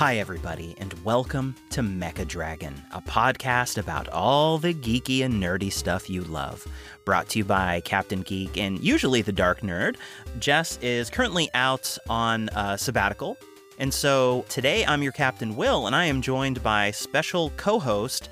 [0.00, 5.70] Hi, everybody, and welcome to Mecha Dragon, a podcast about all the geeky and nerdy
[5.70, 6.66] stuff you love.
[7.04, 9.96] Brought to you by Captain Geek and usually the Dark Nerd.
[10.38, 13.36] Jess is currently out on uh, sabbatical,
[13.78, 18.30] and so today I'm your Captain Will, and I am joined by special co host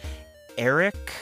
[0.56, 1.12] Eric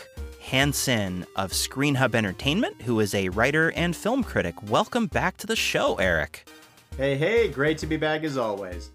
[0.40, 4.54] Hanson of Screenhub Entertainment, who is a writer and film critic.
[4.70, 6.48] Welcome back to the show, Eric.
[6.96, 8.92] Hey, hey, great to be back as always.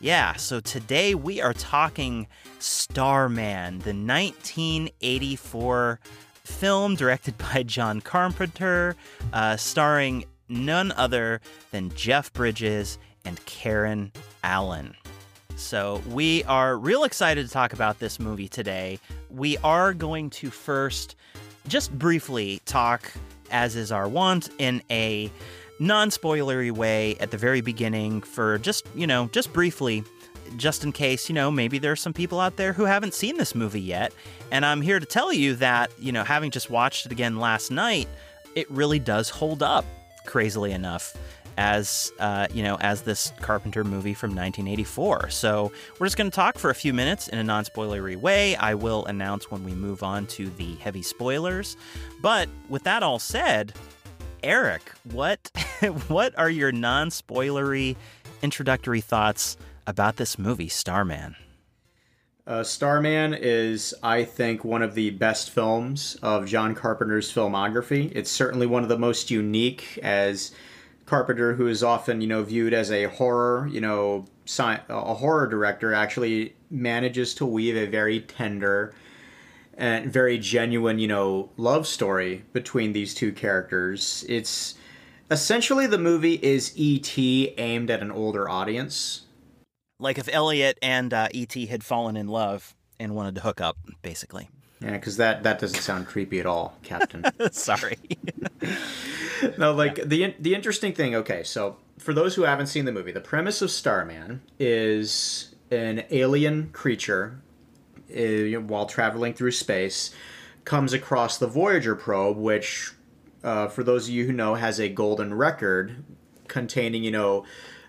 [0.00, 2.26] Yeah, so today we are talking
[2.58, 6.00] Starman, the 1984
[6.44, 8.96] film directed by John Carpenter,
[9.32, 14.12] uh, starring none other than Jeff Bridges and Karen
[14.42, 14.94] Allen.
[15.56, 18.98] So, we are real excited to talk about this movie today.
[19.30, 21.14] We are going to first
[21.68, 23.12] just briefly talk,
[23.52, 25.30] as is our wont, in a
[25.78, 30.04] non spoilery way at the very beginning for just, you know, just briefly,
[30.56, 33.36] just in case, you know, maybe there are some people out there who haven't seen
[33.36, 34.12] this movie yet.
[34.50, 37.70] And I'm here to tell you that, you know, having just watched it again last
[37.70, 38.08] night,
[38.54, 39.84] it really does hold up,
[40.26, 41.16] crazily enough.
[41.56, 45.30] As uh, you know, as this Carpenter movie from 1984.
[45.30, 48.56] So we're just going to talk for a few minutes in a non-spoilery way.
[48.56, 51.76] I will announce when we move on to the heavy spoilers.
[52.20, 53.72] But with that all said,
[54.44, 55.50] Eric, what
[56.08, 57.96] what are your non-spoilery
[58.42, 59.56] introductory thoughts
[59.86, 61.34] about this movie, Starman?
[62.46, 68.12] Uh, Starman is, I think, one of the best films of John Carpenter's filmography.
[68.14, 70.52] It's certainly one of the most unique, as
[71.06, 75.46] Carpenter, who is often, you know, viewed as a horror, you know, sci- a horror
[75.46, 78.94] director, actually manages to weave a very tender
[79.76, 84.24] and very genuine, you know, love story between these two characters.
[84.28, 84.74] It's
[85.30, 87.54] essentially the movie is E.T.
[87.58, 89.22] aimed at an older audience.
[89.98, 91.66] Like if Elliot and uh, E.T.
[91.66, 94.48] had fallen in love and wanted to hook up, basically.
[94.80, 97.24] Yeah, because that that doesn't sound creepy at all, Captain.
[97.52, 97.96] Sorry.
[99.58, 100.04] no, like yeah.
[100.04, 101.14] the the interesting thing.
[101.14, 106.04] Okay, so for those who haven't seen the movie, the premise of Starman is an
[106.10, 107.40] alien creature
[108.10, 110.14] uh, while traveling through space
[110.64, 112.92] comes across the Voyager probe, which,
[113.42, 116.04] uh, for those of you who know, has a golden record
[116.48, 117.44] containing, you know,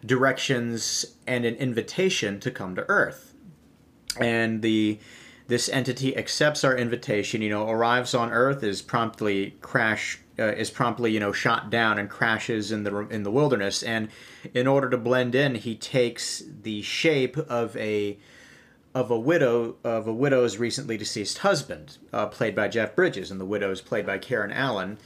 [0.06, 3.34] directions and an invitation to come to Earth.
[4.20, 5.00] And the
[5.48, 10.70] this entity accepts our invitation, you know, arrives on Earth, is promptly crash uh, is
[10.70, 13.84] promptly you know shot down and crashes in the in the wilderness.
[13.84, 14.10] And
[14.54, 18.18] in order to blend in, he takes the shape of a
[18.96, 23.42] of a widow of a widow's recently deceased husband, uh, played by Jeff Bridges, and
[23.42, 24.98] the widow is played by Karen Allen.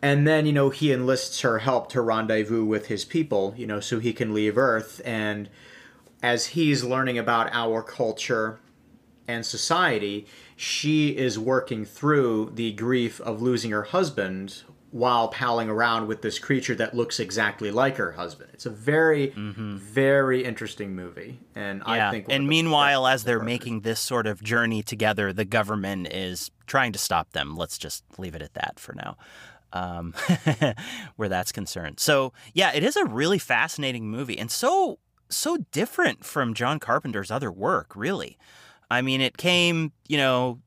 [0.00, 3.78] And then you know he enlists her help to rendezvous with his people, you know,
[3.78, 5.02] so he can leave Earth.
[5.04, 5.50] And
[6.22, 8.58] as he's learning about our culture
[9.26, 16.06] and society, she is working through the grief of losing her husband while palling around
[16.06, 18.50] with this creature that looks exactly like her husband.
[18.54, 19.76] It's a very, mm-hmm.
[19.76, 22.08] very interesting movie, and yeah.
[22.08, 22.26] I think.
[22.30, 26.98] And meanwhile, as they're making this sort of journey together, the government is trying to
[26.98, 27.56] stop them.
[27.56, 29.16] Let's just leave it at that for now.
[29.70, 30.14] Um,
[31.16, 32.00] where that's concerned.
[32.00, 34.98] So yeah, it is a really fascinating movie, and so
[35.28, 37.94] so different from John Carpenter's other work.
[37.94, 38.38] Really,
[38.90, 40.60] I mean, it came, you know,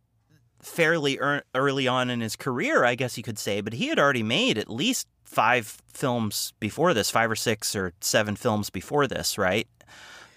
[0.61, 3.99] fairly er- early on in his career, I guess you could say, but he had
[3.99, 9.07] already made at least five films before this, five or six or seven films before
[9.07, 9.67] this, right?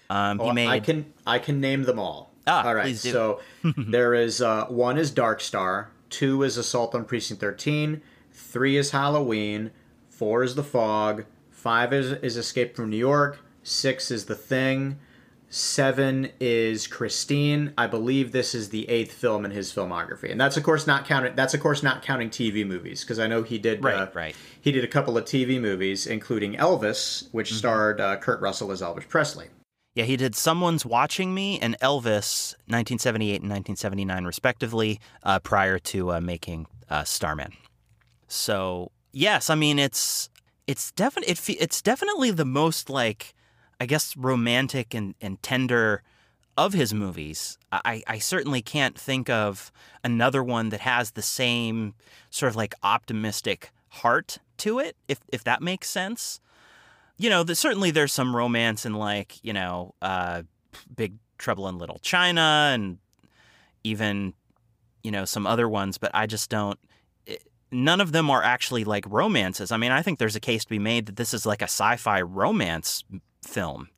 [0.09, 0.67] Um, he made.
[0.67, 2.31] I can I can name them all.
[2.47, 2.95] Ah, all right.
[2.95, 3.41] So
[3.77, 8.91] there is uh, one is Dark Star, two is Assault on Precinct Thirteen, three is
[8.91, 9.71] Halloween,
[10.09, 14.99] four is The Fog, five is is Escape from New York, six is The Thing,
[15.49, 17.73] Seven is Christine.
[17.77, 21.05] I believe this is the eighth film in his filmography, and that's of course not
[21.05, 21.35] counting.
[21.35, 23.83] That's of course not counting TV movies because I know he did.
[23.83, 24.35] Right, uh, right.
[24.59, 27.57] He did a couple of TV movies, including Elvis, which mm-hmm.
[27.57, 29.47] starred uh, Kurt Russell as Elvis Presley.
[29.93, 36.11] Yeah, he did Someone's Watching Me and Elvis, 1978 and 1979, respectively, uh, prior to
[36.11, 37.53] uh, making uh, Starman.
[38.27, 40.29] So yes, I mean it's
[40.67, 43.34] it's definitely it, it's definitely the most like
[43.79, 46.03] I guess, romantic and, and tender
[46.57, 47.57] of his movies.
[47.71, 49.71] I, I certainly can't think of
[50.03, 51.93] another one that has the same
[52.29, 56.39] sort of like optimistic heart to it, if if that makes sense.
[57.17, 60.43] You know, the, certainly there's some romance in like you know, uh,
[60.95, 62.97] Big Trouble in Little China, and
[63.83, 64.33] even
[65.03, 66.79] you know some other ones, but I just don't.
[67.25, 69.71] It, none of them are actually like romances.
[69.71, 71.65] I mean, I think there's a case to be made that this is like a
[71.65, 73.03] sci-fi romance
[73.45, 73.89] film.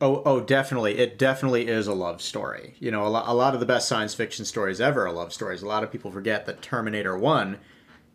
[0.00, 0.98] Oh, oh, definitely.
[0.98, 2.76] It definitely is a love story.
[2.78, 5.32] You know, a lot, a lot of the best science fiction stories ever are love
[5.32, 5.62] stories.
[5.62, 7.58] A lot of people forget that Terminator One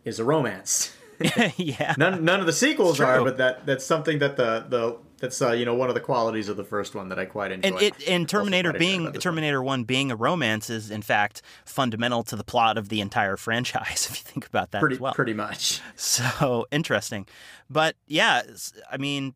[0.04, 0.96] is a romance.
[1.56, 1.94] yeah.
[1.98, 5.52] None, none of the sequels are, but that that's something that the the that's uh,
[5.52, 7.68] you know one of the qualities of the first one that I quite enjoy.
[7.68, 9.80] And it and Terminator being Terminator one.
[9.80, 14.08] one being a romance is in fact fundamental to the plot of the entire franchise.
[14.10, 15.14] If you think about that, pretty as well.
[15.14, 15.80] pretty much.
[15.96, 17.26] So interesting,
[17.70, 18.42] but yeah,
[18.90, 19.34] I mean,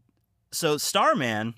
[0.53, 1.55] so Starman.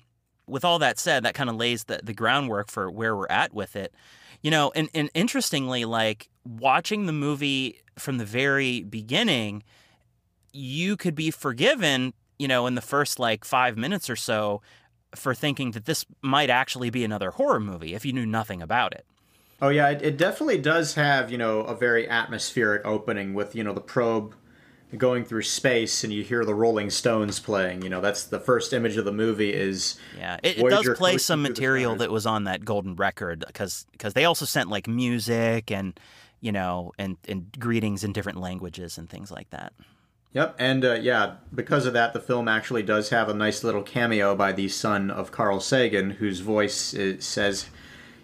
[0.47, 3.53] With all that said, that kind of lays the, the groundwork for where we're at
[3.53, 3.93] with it.
[4.41, 9.63] You know, and, and interestingly, like watching the movie from the very beginning,
[10.51, 14.63] you could be forgiven you know, in the first like five minutes or so
[15.13, 18.93] for thinking that this might actually be another horror movie if you knew nothing about
[18.93, 19.05] it.
[19.61, 23.63] Oh yeah, it, it definitely does have you know a very atmospheric opening with you
[23.63, 24.33] know the probe
[24.97, 27.81] going through space and you hear the Rolling Stones playing.
[27.81, 30.37] You know that's the first image of the movie is yeah.
[30.43, 34.25] It, it does play some material that was on that golden record because because they
[34.25, 35.99] also sent like music and
[36.41, 39.73] you know and and greetings in different languages and things like that.
[40.33, 43.83] Yep, and uh, yeah, because of that, the film actually does have a nice little
[43.83, 47.65] cameo by the son of Carl Sagan, whose voice says,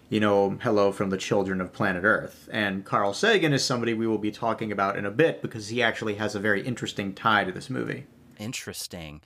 [0.08, 2.48] you know, hello from the children of planet Earth.
[2.52, 5.82] And Carl Sagan is somebody we will be talking about in a bit because he
[5.82, 8.06] actually has a very interesting tie to this movie.
[8.38, 9.20] Interesting.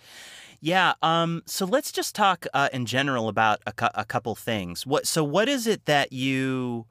[0.61, 0.94] Yeah.
[1.02, 1.43] Um.
[1.46, 4.87] So let's just talk uh, in general about a, cu- a couple things.
[4.87, 5.06] What?
[5.06, 6.87] So what is it that you?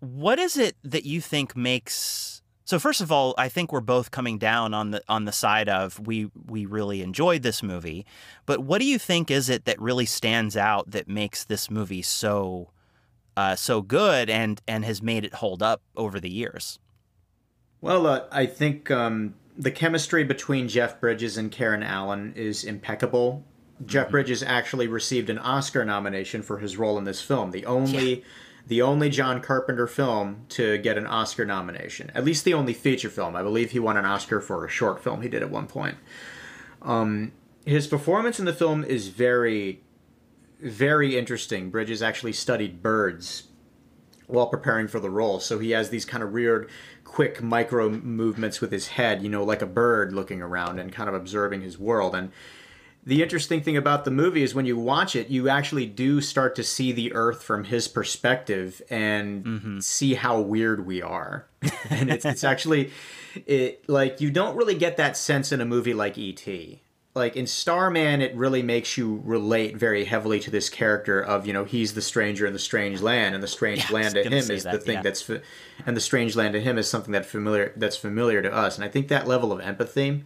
[0.00, 4.10] What is it that you think makes so first of all, I think we're both
[4.10, 8.06] coming down on the on the side of we we really enjoyed this movie,
[8.46, 12.02] but what do you think is it that really stands out that makes this movie
[12.02, 12.70] so
[13.36, 16.78] uh, so good and and has made it hold up over the years?
[17.80, 23.44] Well, uh, I think um, the chemistry between Jeff Bridges and Karen Allen is impeccable.
[23.84, 24.12] Jeff mm-hmm.
[24.12, 27.50] Bridges actually received an Oscar nomination for his role in this film.
[27.50, 28.24] The only yeah
[28.66, 32.10] the only John Carpenter film to get an Oscar nomination.
[32.14, 33.36] At least the only feature film.
[33.36, 35.96] I believe he won an Oscar for a short film he did at one point.
[36.80, 37.32] Um,
[37.66, 39.82] his performance in the film is very,
[40.64, 41.70] very interesting.
[41.70, 43.44] Bridges actually studied birds
[44.26, 46.68] while preparing for the role, so he has these kind of weird,
[47.04, 51.08] quick micro movements with his head, you know, like a bird looking around and kind
[51.08, 52.14] of observing his world.
[52.14, 52.32] And
[53.06, 56.54] the interesting thing about the movie is when you watch it, you actually do start
[56.56, 59.80] to see the Earth from his perspective and mm-hmm.
[59.80, 61.46] see how weird we are.
[61.90, 62.90] and it's, it's actually,
[63.46, 66.80] it like you don't really get that sense in a movie like E.T.
[67.14, 71.52] Like in Starman, it really makes you relate very heavily to this character of you
[71.52, 74.32] know he's the stranger in the strange land, and the strange yeah, land to him
[74.32, 75.02] is that, the thing yeah.
[75.02, 75.30] that's,
[75.86, 78.76] and the strange land to him is something that familiar that's familiar to us.
[78.76, 80.24] And I think that level of empathy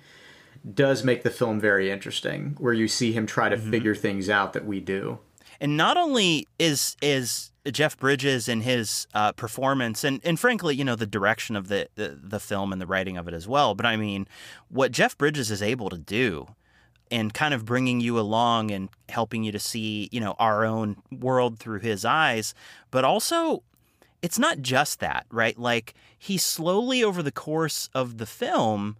[0.75, 3.71] does make the film very interesting, where you see him try to mm-hmm.
[3.71, 5.19] figure things out that we do.
[5.61, 10.85] And not only is is Jeff Bridges and his uh, performance, and, and frankly, you
[10.85, 13.75] know, the direction of the, the, the film and the writing of it as well.
[13.75, 14.27] But I mean,
[14.69, 16.49] what Jeff Bridges is able to do,
[17.11, 20.97] and kind of bringing you along and helping you to see, you know, our own
[21.11, 22.55] world through his eyes,
[22.91, 23.63] but also.
[24.21, 25.57] It's not just that, right?
[25.57, 28.97] Like he slowly over the course of the film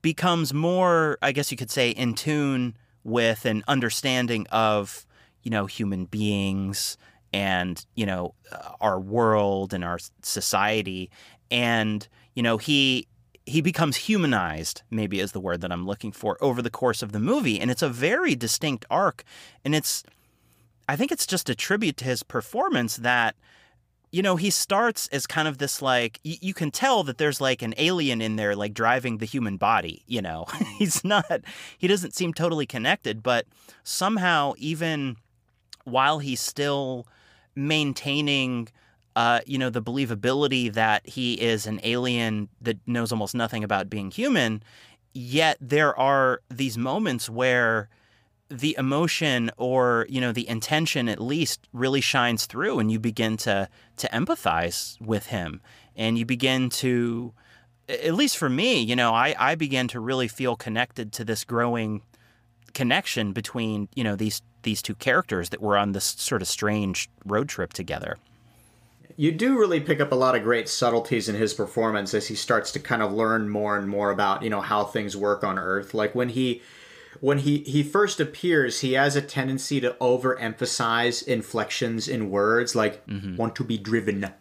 [0.00, 5.04] becomes more, I guess you could say, in tune with an understanding of,
[5.42, 6.96] you know, human beings
[7.32, 8.34] and, you know,
[8.80, 11.10] our world and our society.
[11.50, 12.06] And,
[12.36, 13.08] you know, he
[13.50, 17.12] he becomes humanized, maybe is the word that I'm looking for, over the course of
[17.12, 17.60] the movie.
[17.60, 19.24] And it's a very distinct arc.
[19.64, 20.04] And it's
[20.88, 23.36] I think it's just a tribute to his performance that
[24.12, 27.40] you know, he starts as kind of this like y- you can tell that there's
[27.40, 30.46] like an alien in there like driving the human body, you know.
[30.78, 31.42] He's not
[31.78, 33.46] he doesn't seem totally connected, but
[33.84, 35.16] somehow even
[35.84, 37.06] while he's still
[37.54, 38.68] maintaining
[39.20, 43.90] uh, you know, the believability that he is an alien that knows almost nothing about
[43.90, 44.62] being human,
[45.12, 47.90] yet there are these moments where
[48.48, 53.36] the emotion or you know the intention at least really shines through and you begin
[53.36, 55.60] to to empathize with him.
[55.94, 57.34] And you begin to
[57.90, 61.44] at least for me you know i i began to really feel connected to this
[61.44, 62.00] growing
[62.72, 67.10] connection between you know these these two characters that were on this sort of strange
[67.26, 68.16] road trip together
[69.20, 72.34] you do really pick up a lot of great subtleties in his performance as he
[72.34, 75.58] starts to kind of learn more and more about you know how things work on
[75.58, 75.92] earth.
[75.92, 76.62] Like when he
[77.20, 83.06] when he he first appears, he has a tendency to overemphasize inflections in words, like
[83.06, 83.36] mm-hmm.
[83.36, 84.32] "want to be driven,"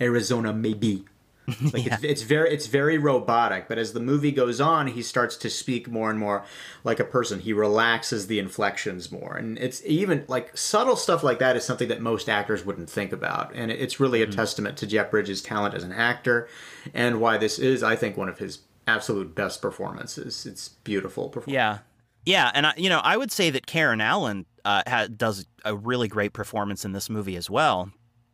[0.00, 1.06] "Arizona maybe,"
[1.72, 1.94] Like yeah.
[1.94, 5.50] it's, it's very it's very robotic, but as the movie goes on, he starts to
[5.50, 6.44] speak more and more
[6.84, 7.40] like a person.
[7.40, 11.88] He relaxes the inflections more, and it's even like subtle stuff like that is something
[11.88, 14.36] that most actors wouldn't think about, and it's really a mm-hmm.
[14.36, 16.48] testament to Jeff Bridges' talent as an actor,
[16.94, 20.46] and why this is, I think, one of his absolute best performances.
[20.46, 21.52] It's beautiful performance.
[21.52, 21.78] Yeah,
[22.24, 25.74] yeah, and I, you know, I would say that Karen Allen uh, ha- does a
[25.74, 27.90] really great performance in this movie as well.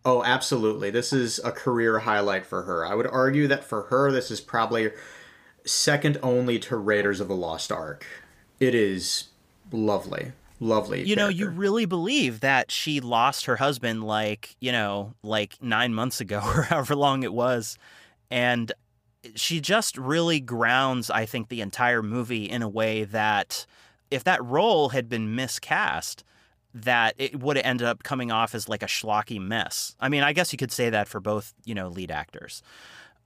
[0.06, 0.90] Oh, absolutely.
[0.90, 2.86] This is a career highlight for her.
[2.86, 4.92] I would argue that for her, this is probably
[5.64, 8.06] second only to Raiders of the Lost Ark.
[8.60, 9.24] It is
[9.72, 10.30] lovely.
[10.60, 11.00] Lovely.
[11.00, 11.22] You character.
[11.24, 16.20] know, you really believe that she lost her husband like, you know, like nine months
[16.20, 17.76] ago or however long it was.
[18.30, 18.70] And
[19.34, 23.66] she just really grounds, I think, the entire movie in a way that
[24.12, 26.22] if that role had been miscast,
[26.76, 29.96] that it would end up coming off as like a schlocky mess.
[29.98, 32.62] I mean, I guess you could say that for both, you know, lead actors.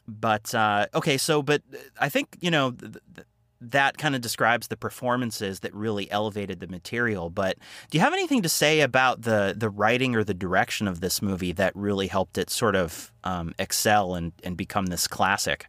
[0.06, 1.62] But uh, okay, so but
[1.98, 3.26] I think you know th- th-
[3.60, 7.28] that kind of describes the performances that really elevated the material.
[7.28, 7.58] But
[7.90, 11.20] do you have anything to say about the the writing or the direction of this
[11.20, 15.66] movie that really helped it sort of um, excel and and become this classic?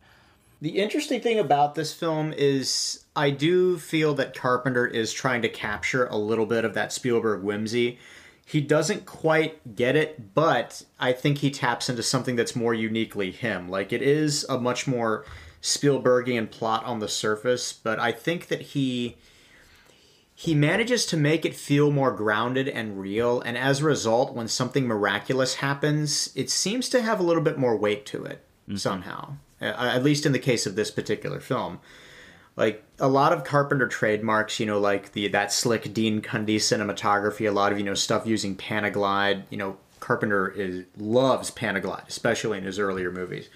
[0.62, 5.50] The interesting thing about this film is I do feel that Carpenter is trying to
[5.50, 7.98] capture a little bit of that Spielberg whimsy.
[8.46, 13.32] He doesn't quite get it, but I think he taps into something that's more uniquely
[13.32, 13.70] him.
[13.70, 15.26] Like it is a much more
[15.64, 19.18] Spielbergian plot on the surface, but I think that he
[20.36, 24.48] he manages to make it feel more grounded and real, and as a result, when
[24.48, 28.78] something miraculous happens, it seems to have a little bit more weight to it mm-hmm.
[28.78, 31.80] somehow Uh, at least in the case of this particular film.
[32.58, 37.48] Like a lot of Carpenter trademarks, you know, like the that slick Dean Cundey cinematography,
[37.48, 39.44] a lot of you know stuff using Panaglide.
[39.50, 43.50] You know, Carpenter is loves Panaglide, especially in his earlier movies.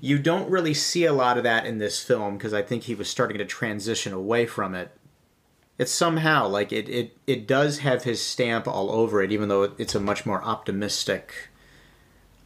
[0.00, 2.94] You don't really see a lot of that in this film because I think he
[2.94, 4.92] was starting to transition away from it.
[5.78, 9.64] It's somehow like it, it it does have his stamp all over it, even though
[9.64, 11.49] it's a much more optimistic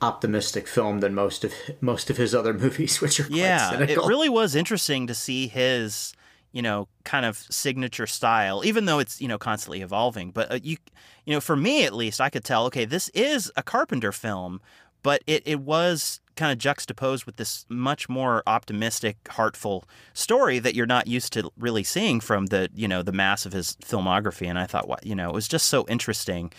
[0.05, 3.71] optimistic film than most of most of his other movies, which are yeah.
[3.71, 4.05] Cynical.
[4.05, 6.13] It really was interesting to see his
[6.53, 10.31] you know kind of signature style, even though it's you know constantly evolving.
[10.31, 10.77] But uh, you
[11.25, 14.61] you know for me at least, I could tell okay, this is a Carpenter film,
[15.03, 19.85] but it it was kind of juxtaposed with this much more optimistic, heartful
[20.15, 23.53] story that you're not used to really seeing from the you know the mass of
[23.53, 24.49] his filmography.
[24.49, 26.53] And I thought, what you know, it was just so interesting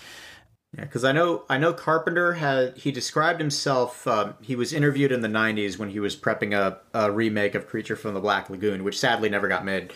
[0.77, 4.05] yeah, because I know I know Carpenter had he described himself.
[4.05, 7.67] Uh, he was interviewed in the '90s when he was prepping a, a, remake of
[7.67, 9.93] Creature from the Black Lagoon, which sadly never got made.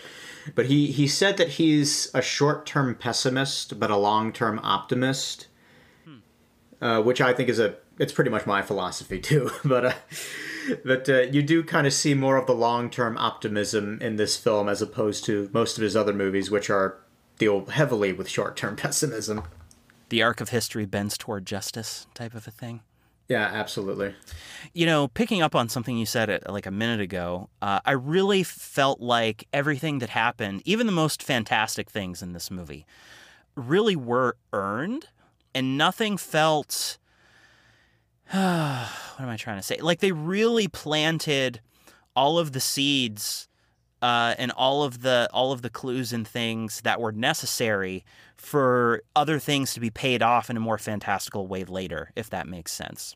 [0.54, 5.48] But he he said that he's a short-term pessimist but a long-term optimist,
[6.04, 6.18] hmm.
[6.80, 9.50] uh, which I think is a it's pretty much my philosophy too.
[9.62, 9.92] but uh,
[10.82, 14.66] but uh, you do kind of see more of the long-term optimism in this film
[14.66, 16.96] as opposed to most of his other movies, which are
[17.36, 19.42] deal heavily with short-term pessimism
[20.10, 22.82] the arc of history bends toward justice type of a thing.
[23.28, 24.14] Yeah, absolutely.
[24.74, 27.92] You know, picking up on something you said uh, like a minute ago, uh, I
[27.92, 32.86] really felt like everything that happened, even the most fantastic things in this movie,
[33.54, 35.06] really were earned,
[35.54, 36.98] and nothing felt.
[38.30, 39.78] what am I trying to say?
[39.80, 41.60] Like they really planted
[42.16, 43.48] all of the seeds
[44.02, 48.04] uh, and all of the all of the clues and things that were necessary
[48.36, 52.46] for other things to be paid off in a more fantastical way later, if that
[52.48, 53.14] makes sense.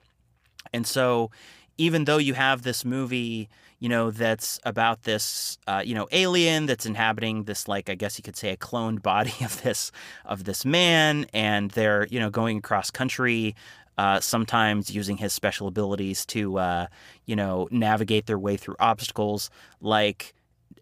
[0.73, 1.31] And so,
[1.79, 3.49] even though you have this movie,
[3.79, 8.19] you know, that's about this, uh, you know, alien that's inhabiting this, like, I guess
[8.19, 9.91] you could say, a cloned body of this
[10.25, 13.55] of this man, and they're, you know, going across country.
[13.97, 16.87] Uh, sometimes using his special abilities to, uh,
[17.27, 19.51] you know, navigate their way through obstacles.
[19.81, 20.35] Like,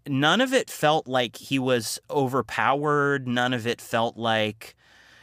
[0.07, 3.27] none of it felt like he was overpowered.
[3.29, 4.75] None of it felt like,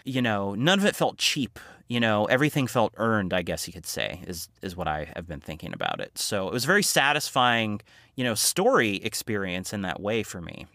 [0.04, 1.60] you know, none of it felt cheap.
[1.88, 5.28] You know, everything felt earned, I guess you could say, is is what I have
[5.28, 6.18] been thinking about it.
[6.18, 7.82] So it was a very satisfying,
[8.16, 10.68] you know, story experience in that way for me.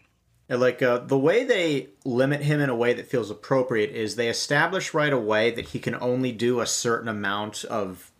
[0.49, 4.15] And like uh, the way they limit him in a way that feels appropriate is
[4.15, 8.11] they establish right away that he can only do a certain amount of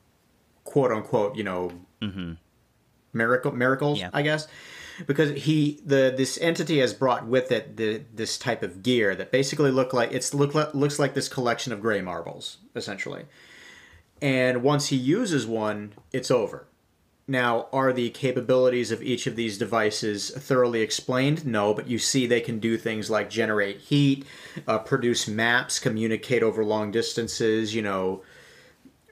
[0.63, 2.33] quote unquote, you know, mm-hmm.
[3.13, 4.09] miracle miracles, yeah.
[4.13, 4.47] I guess
[5.07, 9.31] because he the this entity has brought with it the this type of gear that
[9.31, 13.25] basically look like it's look looks like this collection of gray marbles essentially.
[14.21, 16.67] And once he uses one, it's over.
[17.27, 21.45] Now, are the capabilities of each of these devices thoroughly explained?
[21.45, 24.25] No, but you see they can do things like generate heat,
[24.67, 28.21] uh, produce maps, communicate over long distances, you know,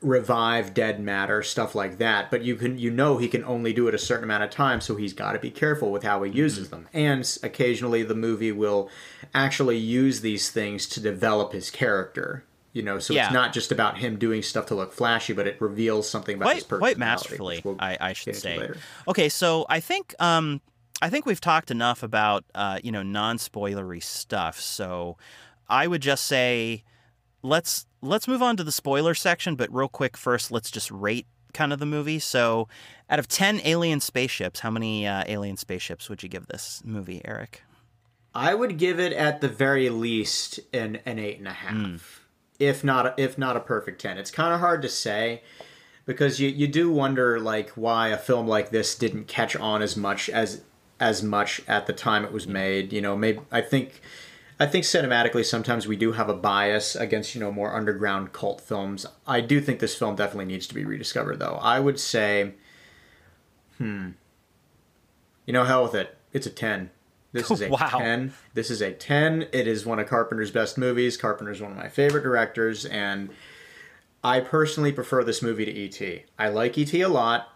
[0.04, 2.30] revive dead matter, stuff like that.
[2.30, 4.82] But you can you know he can only do it a certain amount of time,
[4.82, 6.88] so he's got to be careful with how he uses them.
[6.94, 8.90] And occasionally the movie will
[9.34, 12.44] actually use these things to develop his character.
[12.74, 13.26] You know, so Yeah.
[13.26, 16.56] it's not just about him doing stuff to look flashy, but it reveals something about
[16.56, 16.96] his quite personality.
[16.96, 18.58] quite masterfully, we'll I, I should say.
[18.58, 18.78] later.
[19.08, 20.60] Okay, so I think um,
[21.02, 24.60] I think we've talked enough about uh, you know non spoilery stuff.
[24.60, 25.18] So
[25.70, 26.84] I would just say
[27.44, 29.56] let's let's move on to the spoiler section.
[29.56, 32.18] But real quick, first let's just rate kind of the movie.
[32.20, 32.68] So
[33.10, 37.22] out of ten alien spaceships, how many uh, alien spaceships would you give this movie,
[37.24, 37.62] Eric?
[38.34, 41.96] I would give it at the very least an an eight and a half, Hmm.
[42.60, 44.18] if not if not a perfect ten.
[44.18, 45.44] It's kind of hard to say
[46.06, 49.96] because you you do wonder like why a film like this didn't catch on as
[49.96, 50.64] much as
[51.00, 52.92] as much at the time it was made.
[52.92, 54.02] You know, maybe I think.
[54.60, 58.62] I think cinematically, sometimes we do have a bias against you know more underground cult
[58.62, 59.06] films.
[59.28, 61.60] I do think this film definitely needs to be rediscovered, though.
[61.62, 62.54] I would say,
[63.78, 64.10] hmm,
[65.46, 66.18] you know, hell with it.
[66.32, 66.92] It's a ten.
[67.32, 67.90] This is a Wow.
[67.98, 68.34] 10.
[68.54, 69.48] This is a 10.
[69.52, 71.18] It is one of Carpenter's best movies.
[71.18, 73.30] Carpenter's one of my favorite directors, and
[74.24, 76.24] I personally prefer this movie to E.T.
[76.38, 77.02] I like E.T.
[77.02, 77.50] a lot,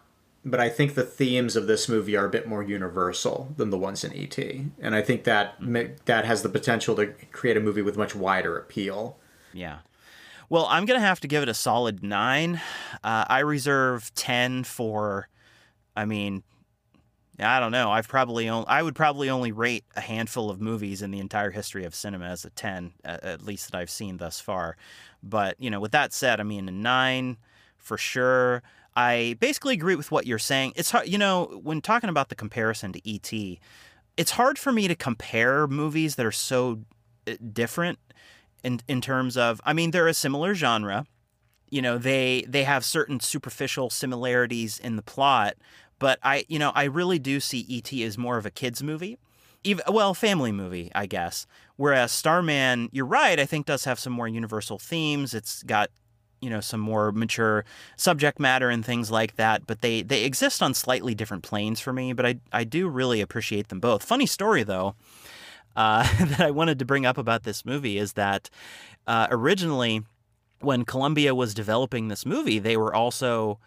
[0.50, 3.78] but I think the themes of this movie are a bit more universal than the
[3.78, 4.66] ones in E.T.
[4.80, 8.16] And I think that ma- that has the potential to create a movie with much
[8.16, 9.18] wider appeal.
[9.54, 9.80] Yeah.
[10.50, 12.62] Well, I'm gonna have to give it a solid nine.
[13.04, 15.28] Uh, I reserve ten for.
[15.96, 16.44] I mean,
[17.40, 17.92] I don't know.
[17.92, 21.52] I've probably only, I would probably only rate a handful of movies in the entire
[21.52, 24.78] history of cinema as a ten, at least that I've seen thus far.
[25.22, 27.38] But you know, with that said, I mean a nine
[27.76, 28.64] for sure.
[28.98, 30.74] I basically agree with what you're saying.
[30.76, 33.60] It's hard, you know, when talking about the comparison to E.T.,
[34.18, 36.80] it's hard for me to compare movies that are so
[37.28, 38.00] uh, different
[38.64, 41.06] in in terms of I mean they're a similar genre.
[41.70, 45.54] You know, they they have certain superficial similarities in the plot,
[46.00, 49.20] but I you know, I really do see ET as more of a kids movie.
[49.64, 51.46] Even, well, family movie, I guess.
[51.76, 55.36] Whereas Starman, you're right, I think does have some more universal themes.
[55.36, 55.92] It's got
[56.42, 60.62] you know some more mature subject matter and things like that but they they exist
[60.62, 64.26] on slightly different planes for me but i i do really appreciate them both funny
[64.26, 64.96] story though
[65.78, 68.50] uh, that I wanted to bring up about this movie is that
[69.06, 70.04] uh, originally,
[70.60, 73.60] when Columbia was developing this movie, they were also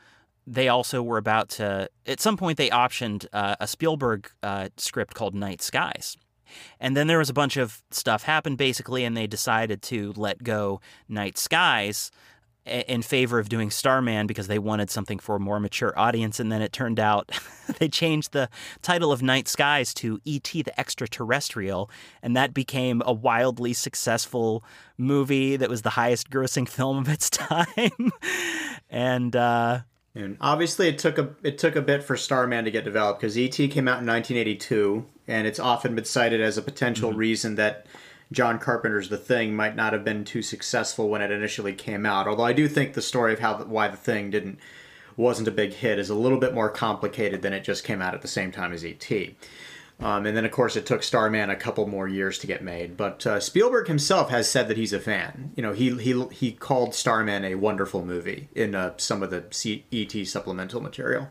[0.46, 5.14] they also were about to at some point they optioned uh, a Spielberg uh, script
[5.14, 6.16] called Night Skies.
[6.80, 10.42] And then there was a bunch of stuff happened basically, and they decided to let
[10.42, 12.10] go Night Skies
[12.66, 16.38] in favor of doing Starman because they wanted something for a more mature audience.
[16.38, 17.30] And then it turned out
[17.78, 18.48] they changed the
[18.82, 20.62] title of Night Skies to E.T.
[20.62, 21.90] the Extraterrestrial,
[22.22, 24.62] and that became a wildly successful
[24.98, 28.12] movie that was the highest grossing film of its time.
[28.90, 29.80] and uh,
[30.14, 33.36] And obviously, it took a it took a bit for Starman to get developed because
[33.36, 37.86] ET came out in 1982, and it's often been cited as a potential reason that
[38.32, 42.28] John Carpenter's The Thing might not have been too successful when it initially came out.
[42.28, 44.58] Although I do think the story of how why The Thing didn't
[45.16, 48.14] wasn't a big hit is a little bit more complicated than it just came out
[48.14, 49.10] at the same time as ET.
[50.00, 52.96] Um, and then, of course, it took Starman a couple more years to get made.
[52.96, 55.52] But uh, Spielberg himself has said that he's a fan.
[55.56, 59.44] You know, he he he called Starman a wonderful movie in uh, some of the
[59.50, 61.30] C- ET supplemental material.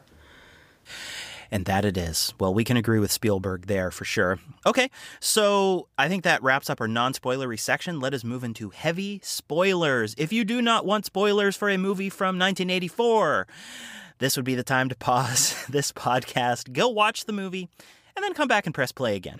[1.51, 2.33] And that it is.
[2.39, 4.37] Well, we can agree with Spielberg there for sure.
[4.65, 7.99] Okay, so I think that wraps up our non spoilery section.
[7.99, 10.13] Let us move into heavy spoilers.
[10.17, 13.47] If you do not want spoilers for a movie from 1984,
[14.19, 17.67] this would be the time to pause this podcast, go watch the movie,
[18.15, 19.39] and then come back and press play again.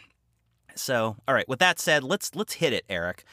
[0.76, 3.24] So, all right, with that said, let's let's hit it, Eric.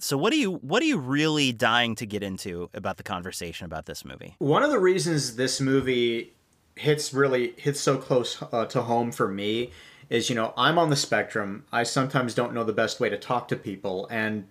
[0.00, 3.66] So what are you what are you really dying to get into about the conversation
[3.66, 4.34] about this movie?
[4.38, 6.32] One of the reasons this movie
[6.80, 9.70] hits really hits so close uh, to home for me
[10.08, 11.64] is you know I'm on the spectrum.
[11.70, 14.48] I sometimes don't know the best way to talk to people, and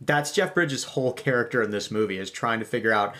[0.00, 3.14] that's Jeff Bridges' whole character in this movie is trying to figure out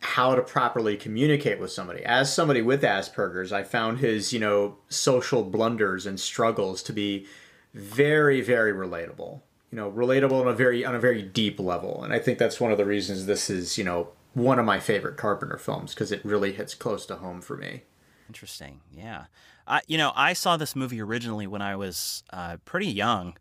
[0.00, 2.02] how to properly communicate with somebody.
[2.04, 7.26] As somebody with Asperger's, I found his, you know, social blunders and struggles to be
[7.74, 9.40] very, very relatable.
[9.70, 12.02] You know, relatable on a very on a very deep level.
[12.02, 14.78] And I think that's one of the reasons this is, you know, one of my
[14.80, 17.82] favorite Carpenter films because it really hits close to home for me.
[18.28, 18.80] Interesting.
[18.92, 19.24] Yeah.
[19.66, 23.36] I, you know, I saw this movie originally when I was uh, pretty young,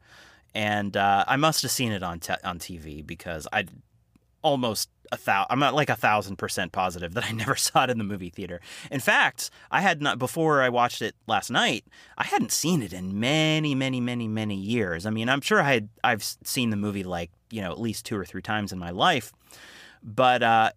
[0.53, 3.65] and uh, I must have seen it on te- on TV because I
[4.41, 5.47] almost a thousand.
[5.51, 8.29] I'm not like a thousand percent positive that I never saw it in the movie
[8.29, 8.59] theater.
[8.91, 11.85] In fact, I had not before I watched it last night.
[12.17, 15.05] I hadn't seen it in many, many, many, many years.
[15.05, 18.05] I mean, I'm sure I had I've seen the movie like you know at least
[18.05, 19.31] two or three times in my life
[20.07, 20.71] But uh,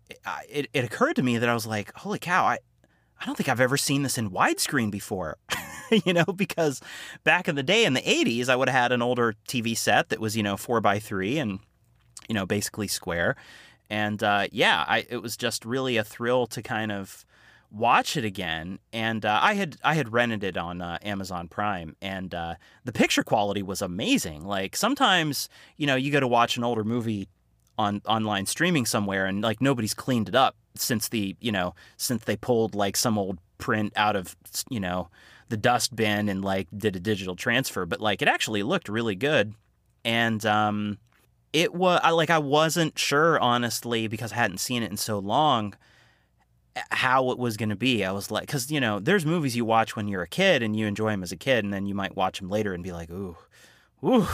[0.49, 2.59] it, it occurred to me that I was like, holy cow, I,
[3.21, 5.37] I don't think I've ever seen this in widescreen before.
[6.05, 6.83] you know, because
[7.23, 10.09] back in the day in the 80s, I would have had an older TV set
[10.09, 11.61] that was, you know, four by three and,
[12.29, 13.37] you know, basically square.
[13.89, 17.25] And uh, yeah, I, it was just really a thrill to kind of
[17.71, 18.81] watch it again.
[18.93, 22.93] And uh, I had I had rented it on uh, Amazon Prime, and uh, the
[22.93, 24.45] picture quality was amazing.
[24.45, 27.29] Like sometimes, you know, you go to watch an older movie
[27.81, 32.25] on online streaming somewhere, and like nobody's cleaned it up since the you know since
[32.25, 34.37] they pulled like some old print out of
[34.69, 35.09] you know
[35.49, 37.87] the dustbin and like did a digital transfer.
[37.87, 39.55] But like it actually looked really good,
[40.05, 40.99] and um,
[41.53, 45.19] it was I like I wasn't sure honestly because I hadn't seen it in so
[45.19, 45.75] long
[46.91, 48.05] how it was going to be.
[48.05, 50.77] I was like, because you know, there's movies you watch when you're a kid and
[50.77, 52.93] you enjoy them as a kid, and then you might watch them later and be
[52.93, 53.37] like, ooh,
[54.05, 54.29] ooh,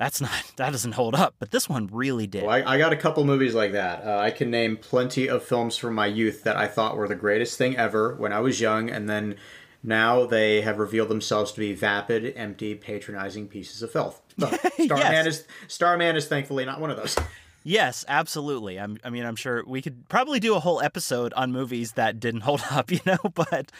[0.00, 1.34] that's not that doesn't hold up.
[1.38, 2.44] But this one really did.
[2.44, 4.02] Well, I, I, got a couple movies like that.
[4.02, 7.14] Uh, I can name plenty of films from my youth that I thought were the
[7.14, 9.36] greatest thing ever when I was young, and then
[9.82, 14.22] now they have revealed themselves to be vapid, empty, patronizing pieces of filth.
[14.38, 15.26] Starman yes.
[15.26, 17.16] is Starman is thankfully not one of those.
[17.62, 18.80] Yes, absolutely.
[18.80, 22.18] I'm, I mean, I'm sure we could probably do a whole episode on movies that
[22.18, 23.18] didn't hold up, you know.
[23.34, 23.70] But,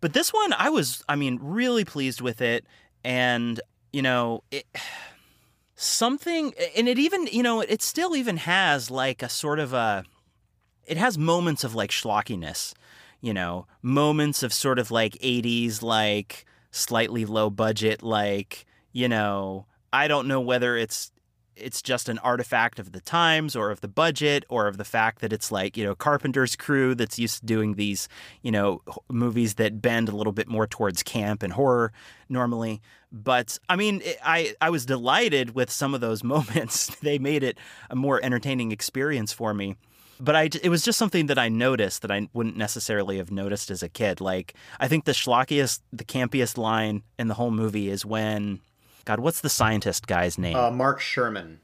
[0.00, 2.66] but this one, I was, I mean, really pleased with it,
[3.04, 3.60] and
[3.92, 4.66] you know, it
[5.80, 10.04] something, and it even, you know, it still even has like a sort of a,
[10.86, 12.74] it has moments of like schlockiness,
[13.20, 19.66] you know, moments of sort of like '80s, like slightly low budget, like you know,
[19.92, 21.12] I don't know whether it's
[21.60, 25.20] it's just an artifact of the times or of the budget or of the fact
[25.20, 28.08] that it's like, you know, Carpenter's crew that's used to doing these,
[28.42, 31.92] you know, movies that bend a little bit more towards camp and horror
[32.28, 32.80] normally.
[33.12, 36.94] But I mean, I, I was delighted with some of those moments.
[36.96, 39.76] they made it a more entertaining experience for me.
[40.22, 43.70] But I, it was just something that I noticed that I wouldn't necessarily have noticed
[43.70, 44.20] as a kid.
[44.20, 48.60] Like, I think the schlockiest, the campiest line in the whole movie is when
[49.04, 50.56] God, what's the scientist guy's name?
[50.56, 51.60] Uh, Mark Sherman.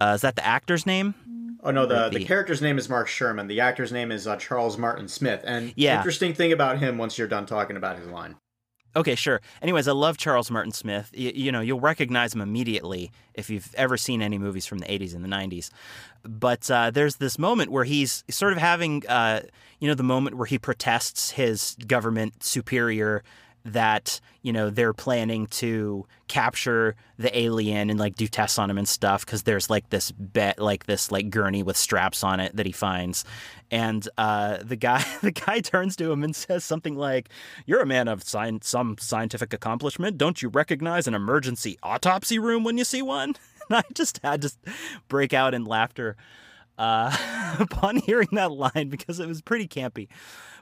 [0.00, 1.14] Uh, is that the actor's name?
[1.62, 3.46] Oh no, the, the, the character's name is Mark Sherman.
[3.46, 5.42] The actor's name is uh, Charles Martin Smith.
[5.46, 5.96] And yeah.
[5.96, 8.36] interesting thing about him once you're done talking about his line.
[8.96, 9.40] Okay, sure.
[9.60, 11.10] Anyways, I love Charles Martin Smith.
[11.12, 14.86] You, you, know, you'll recognize him immediately if you've ever seen any movies from the
[14.86, 15.70] 80s and the 90s.
[16.22, 19.40] But uh, there's this moment where he's sort of having, uh,
[19.80, 23.24] you know, the moment where he protests his government superior
[23.64, 28.76] that you know they're planning to capture the alien and like do tests on him
[28.76, 32.54] and stuff because there's like this bet like this like gurney with straps on it
[32.56, 33.24] that he finds.
[33.70, 37.28] And uh, the guy the guy turns to him and says something like
[37.66, 40.18] you're a man of sci- some scientific accomplishment.
[40.18, 43.34] Don't you recognize an emergency autopsy room when you see one?
[43.70, 44.52] And i just had to
[45.08, 46.16] break out in laughter
[46.76, 50.08] uh, upon hearing that line because it was pretty campy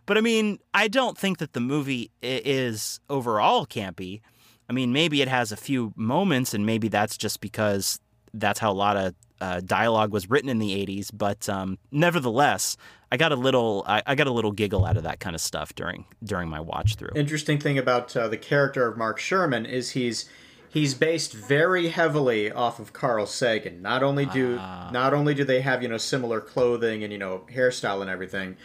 [0.07, 4.21] but I mean, I don't think that the movie is overall campy.
[4.69, 8.01] I mean, maybe it has a few moments, and maybe that's just because
[8.33, 11.11] that's how a lot of uh, dialogue was written in the '80s.
[11.12, 12.77] But um, nevertheless,
[13.11, 15.43] I got a little, I, I, got a little giggle out of that kind of
[15.43, 17.11] stuff during during my watch through.
[17.15, 20.29] Interesting thing about uh, the character of Mark Sherman is he's
[20.71, 23.83] he's based very heavily off of Carl Sagan.
[23.83, 27.19] Not only do uh, not only do they have you know similar clothing and you
[27.19, 28.57] know hairstyle and everything,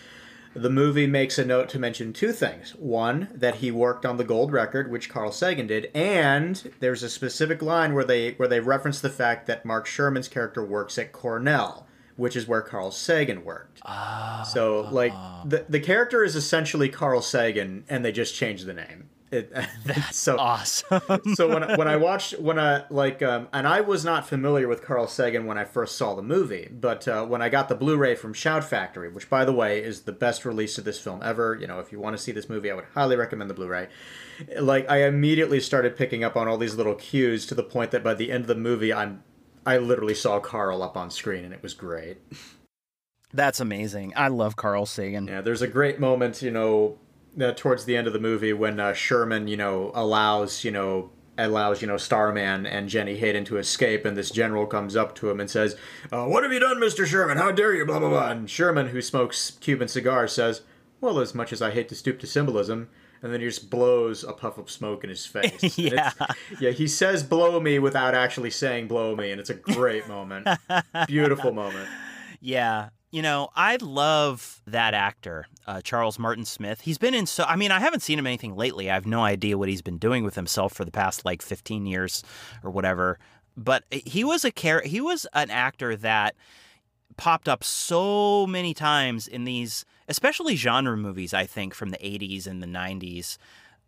[0.53, 2.71] the movie makes a note to mention two things.
[2.75, 7.09] One, that he worked on the gold record, which Carl Sagan did, and there's a
[7.09, 11.11] specific line where they where they reference the fact that Mark Sherman's character works at
[11.11, 13.79] Cornell, which is where Carl Sagan worked.
[13.83, 15.13] Uh, so like
[15.45, 19.09] the the character is essentially Carl Sagan and they just changed the name.
[19.29, 19.51] It,
[19.85, 21.01] That's so awesome.
[21.35, 24.81] so when when I watched when I like um, and I was not familiar with
[24.83, 28.15] Carl Sagan when I first saw the movie, but uh, when I got the Blu-ray
[28.15, 31.57] from Shout Factory, which by the way is the best release of this film ever,
[31.59, 33.89] you know, if you want to see this movie, I would highly recommend the Blu-ray.
[34.59, 38.03] Like I immediately started picking up on all these little cues to the point that
[38.03, 39.23] by the end of the movie, I'm
[39.65, 42.17] I literally saw Carl up on screen and it was great.
[43.33, 44.13] That's amazing.
[44.15, 45.27] I love Carl Sagan.
[45.27, 46.97] Yeah, there's a great moment, you know,
[47.41, 51.11] uh, towards the end of the movie when uh, Sherman, you know, allows, you know,
[51.37, 55.29] allows, you know, Starman and Jenny Hayden to escape, and this general comes up to
[55.29, 55.75] him and says,
[56.11, 57.37] uh, "What have you done, Mister Sherman?
[57.37, 58.31] How dare you?" Blah blah blah.
[58.31, 60.61] And Sherman, who smokes Cuban cigars, says,
[60.99, 62.89] "Well, as much as I hate to stoop to symbolism."
[63.21, 65.77] And then he just blows a puff of smoke in his face.
[65.77, 66.11] yeah.
[66.59, 70.47] Yeah, he says blow me without actually saying blow me, and it's a great moment.
[71.07, 71.89] Beautiful moment.
[72.41, 72.89] Yeah.
[73.17, 76.81] You know, I love that actor, uh, Charles Martin Smith.
[76.81, 78.91] He's been in so, I mean, I haven't seen him anything lately.
[78.91, 81.87] I have no idea what he's been doing with himself for the past like 15
[81.87, 82.23] years
[82.63, 83.17] or whatever.
[83.55, 86.35] But he was a char- he was an actor that
[87.17, 92.45] popped up so many times in these, especially genre movies, I think, from the 80s
[92.45, 93.39] and the 90s.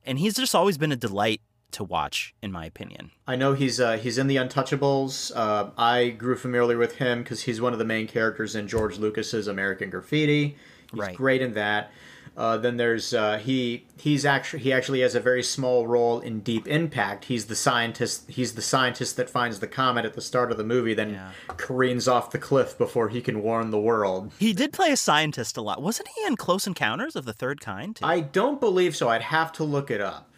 [0.07, 3.11] And he's just always been a delight to watch, in my opinion.
[3.27, 5.31] I know he's uh, he's in the Untouchables.
[5.35, 8.97] Uh, I grew familiar with him because he's one of the main characters in George
[8.97, 10.55] Lucas's American Graffiti.
[10.91, 11.15] He's Right.
[11.15, 11.91] great in that.
[12.37, 16.39] Uh, then there's uh, he he's actually he actually has a very small role in
[16.39, 17.25] Deep Impact.
[17.25, 18.29] He's the scientist.
[18.29, 21.31] He's the scientist that finds the comet at the start of the movie, then Yeah.
[21.57, 24.31] careens off the cliff before he can warn the world.
[24.39, 25.81] He did play a scientist a lot.
[25.81, 27.97] Wasn't he in Close Encounters of the Third Kind?
[27.97, 28.05] Too?
[28.05, 29.09] I don't believe so.
[29.09, 30.28] I'd have to look it up.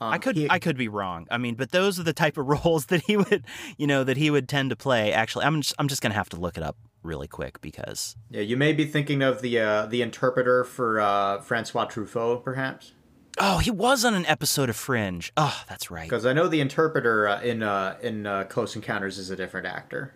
[0.00, 1.26] Um, I could he- I could be wrong.
[1.30, 3.44] I mean, but those are the type of roles that he would,
[3.76, 5.12] you know, that he would tend to play.
[5.12, 8.42] Actually, I'm just, I'm just gonna have to look it up really quick because Yeah,
[8.42, 12.92] you may be thinking of the uh, the interpreter for uh, Francois Truffaut, perhaps.
[13.38, 15.32] oh, he was on an episode of Fringe.
[15.36, 16.08] Oh, that's right.
[16.08, 19.66] Because I know the interpreter uh, in uh, in uh, Close Encounters is a different
[19.66, 20.14] actor.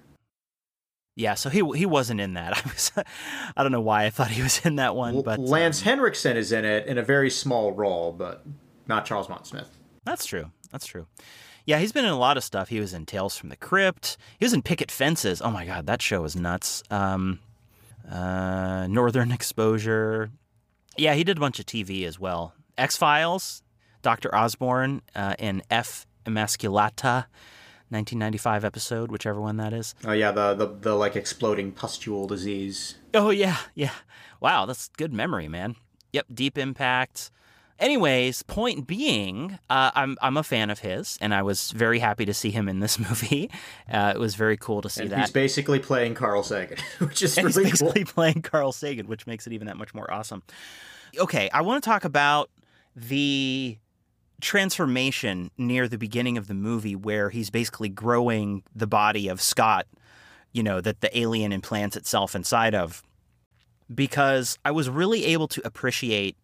[1.16, 2.56] Yeah, so he he wasn't in that.
[2.66, 2.90] I was,
[3.56, 6.36] I don't know why I thought he was in that one, but Lance um, Henriksen
[6.36, 8.44] is in it in a very small role, but
[8.86, 9.70] not Charles Martin Smith.
[10.04, 10.50] that's true.
[10.70, 11.06] That's true.
[11.66, 12.68] Yeah, he's been in a lot of stuff.
[12.68, 14.18] He was in Tales from the Crypt.
[14.38, 15.40] He was in Picket Fences.
[15.40, 16.82] Oh my god, that show was nuts.
[16.90, 17.38] Um,
[18.10, 20.30] uh, Northern Exposure.
[20.96, 22.54] Yeah, he did a bunch of TV as well.
[22.76, 23.62] X Files,
[24.02, 27.26] Doctor Osborne uh, in F Emasculata,
[27.88, 29.94] 1995 episode, whichever one that is.
[30.04, 32.96] Oh yeah, the, the the like exploding pustule disease.
[33.14, 33.92] Oh yeah, yeah.
[34.40, 35.76] Wow, that's good memory, man.
[36.12, 37.30] Yep, Deep Impact.
[37.84, 42.24] Anyways, point being, uh, I'm I'm a fan of his, and I was very happy
[42.24, 43.50] to see him in this movie.
[43.92, 45.18] Uh, it was very cool to see And that.
[45.18, 47.88] he's basically playing Carl Sagan, which is And he's really cool.
[47.88, 50.42] basically playing Carl Sagan, which makes it even that much more awesome.
[51.18, 52.48] Okay, I want to talk about
[52.96, 53.76] the
[54.40, 59.86] transformation near the beginning of the movie where he's basically growing the body of Scott,
[60.52, 63.02] you know, that the alien implants itself inside of.
[63.94, 66.38] Because I was really able to appreciate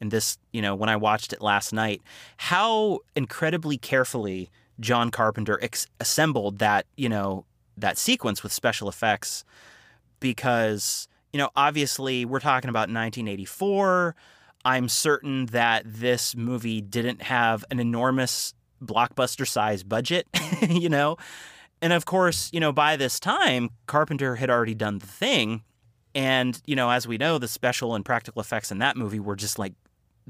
[0.00, 2.02] in this, you know, when I watched it last night,
[2.36, 7.44] how incredibly carefully John Carpenter ex- assembled that, you know,
[7.76, 9.44] that sequence with special effects
[10.20, 14.14] because you know obviously we're talking about 1984
[14.64, 20.72] i'm certain that this movie didn't have an enormous blockbuster size budget mm-hmm.
[20.72, 21.16] you know?
[21.82, 25.62] And of course you know by this time carpenter had already done the thing.
[26.14, 29.36] And you know as we know the special and practical effects in that movie were
[29.36, 29.74] just like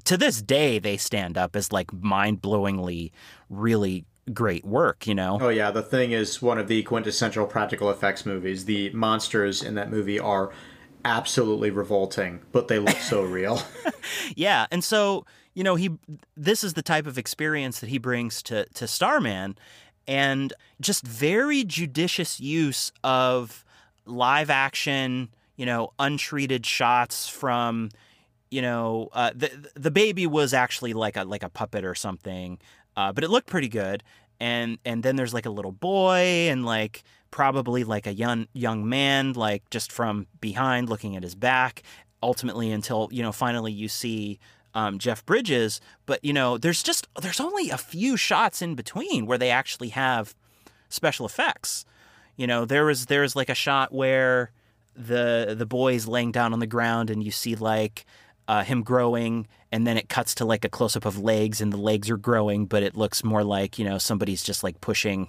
[0.04, 3.10] to this day they stand up as like mind-blowingly
[3.48, 7.90] really great work you know Oh yeah, the thing is one of the quintessential practical
[7.90, 8.64] effects movies.
[8.64, 10.50] The monsters in that movie are
[11.04, 13.62] absolutely revolting, but they look so real.
[14.34, 15.90] Yeah, and so you know he
[16.36, 19.56] this is the type of experience that he brings to to Starman,
[20.08, 23.64] and just very judicious use of
[24.04, 27.90] live action, you know, untreated shots from,
[28.50, 32.58] you know, uh, the the baby was actually like a like a puppet or something,
[32.96, 34.02] uh, but it looked pretty good.
[34.38, 38.88] And and then there's like a little boy and like probably like a young young
[38.88, 41.82] man like just from behind looking at his back
[42.22, 44.38] ultimately until you know finally you see
[44.76, 45.80] um, Jeff Bridges.
[46.04, 49.88] But you know, there's just there's only a few shots in between where they actually
[49.88, 50.36] have
[50.88, 51.84] special effects.
[52.36, 54.52] You know, there was there's like a shot where
[54.94, 58.04] the the boy's laying down on the ground and you see like
[58.48, 61.72] uh, him growing, and then it cuts to like a close up of legs, and
[61.72, 65.28] the legs are growing, but it looks more like you know somebody's just like pushing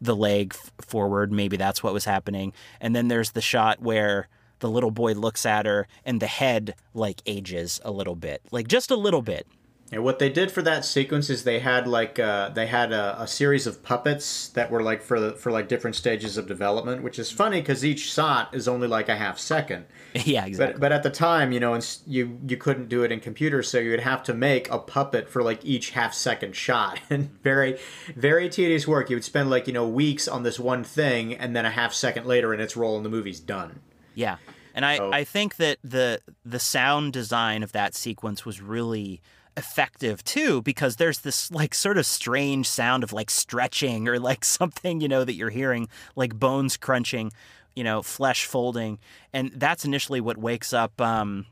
[0.00, 1.32] the leg f- forward.
[1.32, 2.52] Maybe that's what was happening.
[2.80, 6.74] And then there's the shot where the little boy looks at her, and the head
[6.94, 9.46] like ages a little bit, like just a little bit.
[9.92, 13.22] And what they did for that sequence is they had like uh, they had a,
[13.22, 17.04] a series of puppets that were like for the, for like different stages of development,
[17.04, 19.86] which is funny because each shot is only like a half second.
[20.14, 20.72] yeah, exactly.
[20.74, 23.68] But but at the time, you know, and you you couldn't do it in computers,
[23.68, 27.30] so you would have to make a puppet for like each half second shot, and
[27.42, 27.78] very
[28.16, 29.08] very tedious work.
[29.08, 31.92] You would spend like you know weeks on this one thing, and then a half
[31.94, 33.78] second later, and its role in the movie's done.
[34.16, 34.38] Yeah.
[34.74, 39.22] And I, So- I think that the the sound design of that sequence was really
[39.56, 44.44] effective too because there's this like sort of strange sound of like stretching or like
[44.58, 47.32] something you know that you're hearing like bones crunching
[47.74, 48.98] you know flesh folding
[49.32, 51.46] and that's initially what wakes up um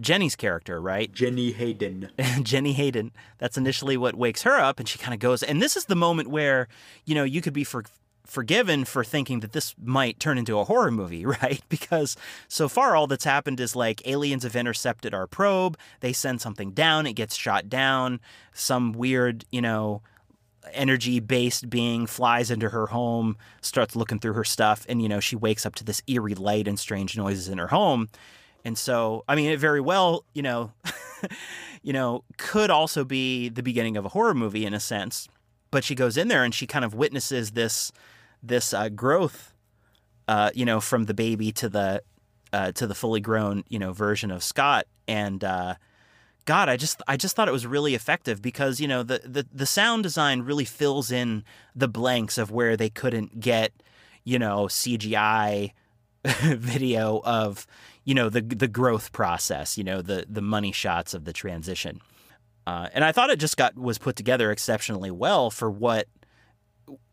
[0.00, 2.10] Jenny's character right Jenny Hayden.
[2.42, 3.10] Jenny Hayden.
[3.38, 5.42] That's initially what wakes her up, and she kind of goes.
[5.42, 6.68] And this is the moment where,
[7.04, 7.82] you know, you could be for,
[8.28, 11.62] forgiven for thinking that this might turn into a horror movie, right?
[11.68, 15.76] Because so far, all that's happened is like aliens have intercepted our probe.
[16.00, 18.20] They send something down, it gets shot down.
[18.52, 20.02] Some weird, you know,
[20.72, 25.20] energy based being flies into her home, starts looking through her stuff, and you know
[25.20, 28.08] she wakes up to this eerie light and strange noises in her home.
[28.64, 30.72] And so, I mean, it very well, you know,
[31.82, 35.28] you know, could also be the beginning of a horror movie in a sense.
[35.70, 37.92] But she goes in there and she kind of witnesses this
[38.42, 39.52] this uh, growth,
[40.26, 42.02] uh, you know, from the baby to the
[42.52, 44.86] uh, to the fully grown, you know, version of Scott.
[45.06, 45.74] And uh,
[46.44, 49.46] God, I just I just thought it was really effective because you know the the
[49.52, 53.72] the sound design really fills in the blanks of where they couldn't get,
[54.24, 55.72] you know, CGI
[56.24, 57.66] video of
[58.04, 62.00] you know the the growth process, you know the the money shots of the transition,
[62.66, 66.08] uh, and I thought it just got was put together exceptionally well for what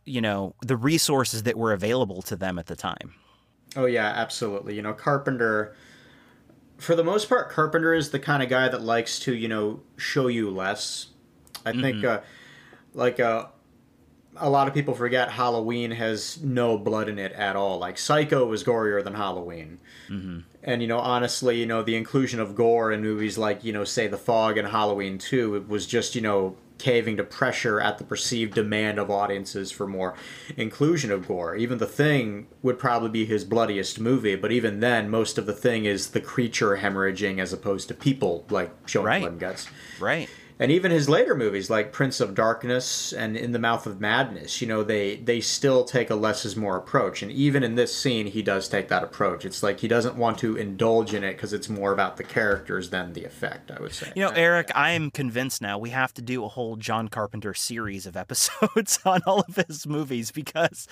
[0.06, 3.15] you know the resources that were available to them at the time.
[3.76, 4.76] Oh yeah, absolutely.
[4.76, 5.76] You know, Carpenter
[6.78, 9.82] for the most part Carpenter is the kind of guy that likes to, you know,
[9.98, 11.08] show you less.
[11.65, 11.82] I mm-hmm.
[11.82, 12.22] think uh
[12.94, 13.48] like uh
[14.38, 17.80] a lot of people forget Halloween has no blood in it at all.
[17.80, 19.80] Like Psycho was gorier than Halloween.
[20.10, 20.39] Mm-hmm.
[20.63, 23.84] And you know, honestly, you know, the inclusion of gore in movies like you know,
[23.84, 27.98] say The Fog and Halloween Two, it was just you know caving to pressure at
[27.98, 30.16] the perceived demand of audiences for more
[30.58, 31.56] inclusion of gore.
[31.56, 35.54] Even The Thing would probably be his bloodiest movie, but even then, most of The
[35.54, 39.22] Thing is the creature hemorrhaging as opposed to people like showing right.
[39.22, 39.68] blood guts.
[40.00, 44.00] Right and even his later movies like Prince of Darkness and In the Mouth of
[44.00, 47.22] Madness, you know, they they still take a less is more approach.
[47.22, 49.44] And even in this scene, he does take that approach.
[49.44, 52.89] It's like he doesn't want to indulge in it because it's more about the characters
[52.89, 53.70] than the effect.
[53.70, 54.12] I would say.
[54.15, 57.54] You know, Eric, I am convinced now we have to do a whole John Carpenter
[57.54, 60.88] series of episodes on all of his movies because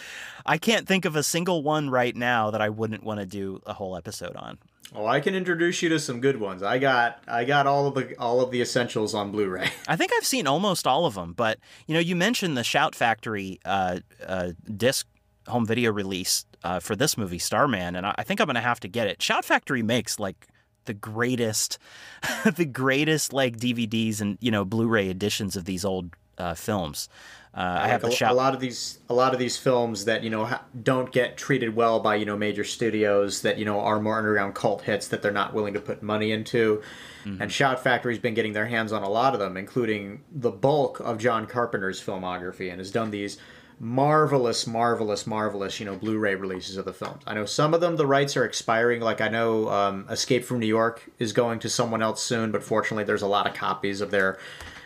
[0.46, 3.62] I can't think of a single one right now that I wouldn't want to do
[3.66, 4.58] a whole episode on.
[4.96, 6.62] Oh, I can introduce you to some good ones.
[6.62, 9.70] I got I got all of the all of the essentials on Blu-ray.
[9.88, 12.94] I think I've seen almost all of them, but you know, you mentioned the Shout
[12.94, 15.08] Factory uh, uh, disc
[15.48, 18.80] home video release uh, for this movie, Starman, and I, I think I'm gonna have
[18.82, 19.22] to get it.
[19.22, 20.48] Shout Factory makes like
[20.86, 21.80] the greatest,
[22.56, 27.10] the greatest like DVDs and you know Blu-ray editions of these old uh, films.
[27.56, 30.24] Uh, I have a, shout- a lot of these a lot of these films that
[30.24, 33.80] you know ha- don't get treated well by you know major studios that you know
[33.80, 36.82] are more underground cult hits that they're not willing to put money into.
[37.26, 37.44] Mm-hmm.
[37.44, 41.00] And Shout Factory's been getting their hands on a lot of them, including the bulk
[41.00, 43.38] of John Carpenter's filmography, and has done these
[43.80, 47.22] marvelous, marvelous, marvelous, you know, Blu-ray releases of the films.
[47.28, 49.02] I know some of them the rights are expiring.
[49.02, 52.64] Like I know um, Escape from New York is going to someone else soon, but
[52.64, 54.40] fortunately, there's a lot of copies of their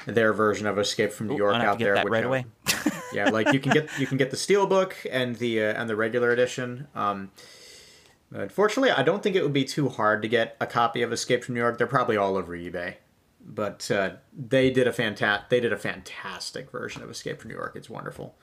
[0.08, 2.04] their version of Escape from New York Ooh, out there.
[2.06, 2.46] right away.
[3.14, 5.96] yeah, like you can get you can get the steelbook and the uh, and the
[5.96, 6.88] regular edition.
[6.96, 7.32] Um,
[8.32, 11.44] unfortunately, I don't think it would be too hard to get a copy of Escape
[11.44, 11.78] from New York.
[11.78, 12.96] They're probably all over eBay.
[13.50, 17.56] But uh, they did a fantastic they did a fantastic version of Escape from New
[17.56, 17.74] York.
[17.76, 18.36] It's wonderful.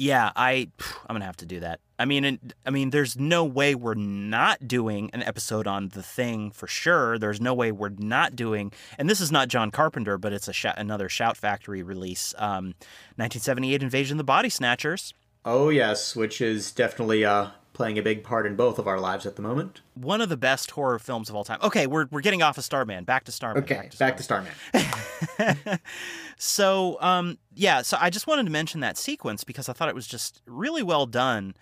[0.00, 0.66] Yeah, I
[1.06, 1.80] I'm gonna have to do that.
[1.98, 6.52] I mean, I mean, there's no way we're not doing an episode on the thing
[6.52, 7.18] for sure.
[7.18, 10.54] There's no way we're not doing, and this is not John Carpenter, but it's a
[10.54, 12.72] sh- another Shout Factory release, um,
[13.16, 15.12] 1978 Invasion of the Body Snatchers.
[15.44, 17.48] Oh yes, which is definitely uh,
[17.80, 19.80] playing a big part in both of our lives at the moment.
[19.94, 21.58] One of the best horror films of all time.
[21.62, 23.04] Okay, we're, we're getting off of Starman.
[23.04, 23.62] Back to Starman.
[23.62, 24.52] Okay, back to Starman.
[24.70, 25.80] Back to Starman.
[26.36, 29.94] so, um, yeah, so I just wanted to mention that sequence because I thought it
[29.94, 31.54] was just really well done.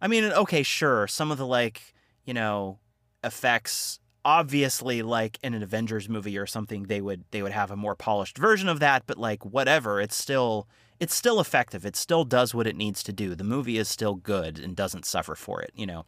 [0.00, 1.92] I mean, okay, sure, some of the like,
[2.24, 2.78] you know,
[3.24, 7.76] effects obviously like in an Avengers movie or something they would they would have a
[7.76, 10.68] more polished version of that, but like whatever, it's still
[11.00, 11.84] it's still effective.
[11.84, 13.34] It still does what it needs to do.
[13.34, 16.06] The movie is still good and doesn't suffer for it, you know.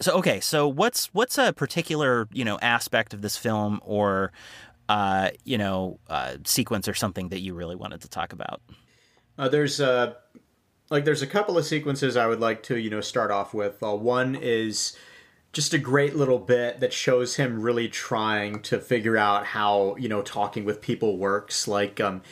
[0.00, 4.32] So okay, so what's what's a particular, you know, aspect of this film or
[4.88, 8.60] uh, you know, uh, sequence or something that you really wanted to talk about?
[9.38, 10.14] Uh, there's uh
[10.90, 13.82] like there's a couple of sequences I would like to, you know, start off with.
[13.82, 14.96] Uh, one is
[15.52, 20.08] just a great little bit that shows him really trying to figure out how, you
[20.08, 21.68] know, talking with people works.
[21.68, 22.22] Like um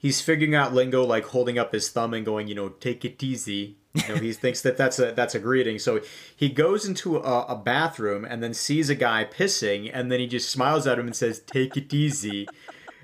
[0.00, 3.22] he's figuring out lingo like holding up his thumb and going, you know, take it
[3.22, 3.76] easy.
[3.94, 5.78] You know, he thinks that that's a that's a greeting.
[5.78, 6.00] So
[6.34, 10.26] he goes into a, a, bathroom and then sees a guy pissing, and then he
[10.26, 12.48] just smiles at him and says, "Take it easy."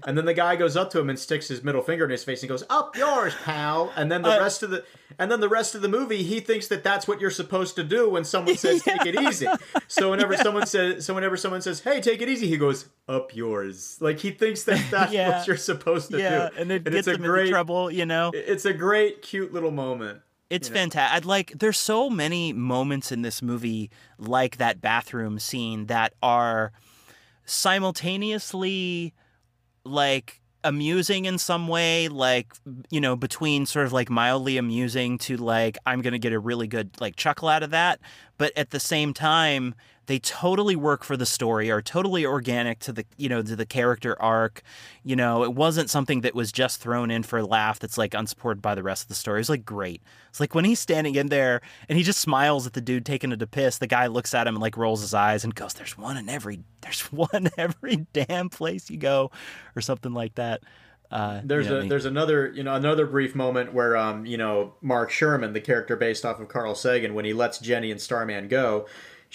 [0.07, 2.23] And then the guy goes up to him and sticks his middle finger in his
[2.23, 4.85] face and goes, "Up yours, pal." And then the uh, rest of the
[5.19, 7.83] and then the rest of the movie, he thinks that that's what you're supposed to
[7.83, 8.99] do when someone says, yeah.
[8.99, 9.49] "Take it easy."
[9.89, 10.43] So whenever yeah.
[10.45, 14.21] someone says, so whenever someone says, "Hey, take it easy," he goes, "Up yours." Like
[14.21, 15.39] he thinks that that's yeah.
[15.39, 16.23] what you're supposed to do.
[16.57, 17.91] and it and gets him great, trouble.
[17.91, 20.21] You know, it's a great, cute little moment.
[20.51, 20.81] It's you know?
[20.83, 21.27] fantastic.
[21.27, 26.71] Like there's so many moments in this movie like that bathroom scene that are
[27.45, 29.13] simultaneously
[29.87, 32.53] like amusing in some way, like
[32.91, 36.67] you know, between sort of like mildly amusing to like I'm gonna get a really
[36.67, 38.01] good like chuckle out of that,
[38.39, 39.75] but at the same time
[40.07, 43.67] they totally work for the story are totally organic to the you know to the
[43.67, 44.63] character arc.
[45.03, 48.15] You know it wasn't something that was just thrown in for a laugh that's like
[48.15, 49.41] unsupported by the rest of the story.
[49.41, 50.03] It's like great.
[50.31, 53.33] It's like when he's standing in there and he just smiles at the dude taking
[53.33, 55.75] it to piss the guy looks at him and like rolls his eyes and goes
[55.75, 59.31] there's one in every there's one every damn place you go
[59.75, 60.63] or something like that.
[61.09, 64.37] Uh, there's you know, a there's another you know another brief moment where um you
[64.37, 68.01] know Mark Sherman the character based off of Carl Sagan when he lets Jenny and
[68.01, 68.87] Starman go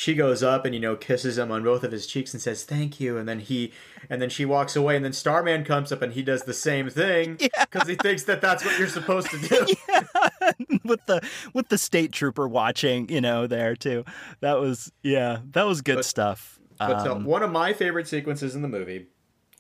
[0.01, 2.63] she goes up and you know kisses him on both of his cheeks and says
[2.63, 3.71] thank you and then he
[4.09, 6.89] and then she walks away and then starman comes up and he does the same
[6.89, 7.85] thing because yeah.
[7.85, 10.51] he thinks that that's what you're supposed to do yeah.
[10.83, 11.21] with the
[11.53, 14.03] with the state trooper watching you know there too
[14.39, 18.55] that was yeah that was good but, stuff but um, one of my favorite sequences
[18.55, 19.05] in the movie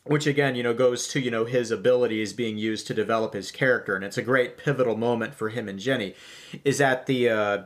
[0.05, 3.51] which again you know goes to you know his abilities being used to develop his
[3.51, 6.15] character and it's a great pivotal moment for him and jenny
[6.65, 7.63] is at the uh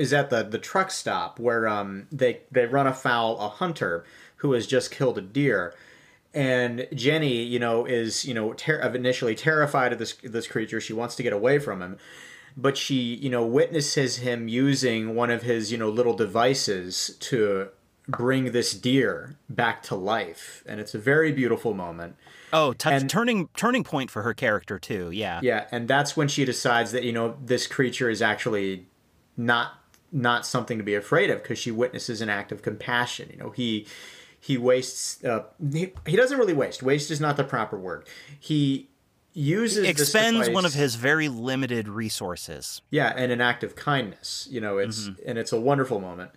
[0.00, 4.04] is at the the truck stop where um they they run afoul a hunter
[4.36, 5.74] who has just killed a deer
[6.32, 10.80] and Jenny, you know, is you know ter- initially terrified of this this creature.
[10.80, 11.98] She wants to get away from him,
[12.56, 17.68] but she you know witnesses him using one of his you know little devices to
[18.06, 22.16] bring this deer back to life, and it's a very beautiful moment.
[22.52, 25.10] Oh, t- and, turning turning point for her character too.
[25.10, 28.86] Yeah, yeah, and that's when she decides that you know this creature is actually
[29.36, 29.79] not
[30.12, 33.28] not something to be afraid of because she witnesses an act of compassion.
[33.32, 33.86] You know, he
[34.40, 35.22] he wastes.
[35.24, 36.82] Uh, he, he doesn't really waste.
[36.82, 38.06] Waste is not the proper word.
[38.38, 38.88] He
[39.32, 42.82] uses he expends one of his very limited resources.
[42.90, 44.48] Yeah, and an act of kindness.
[44.50, 45.28] You know, it's mm-hmm.
[45.28, 46.30] and it's a wonderful moment.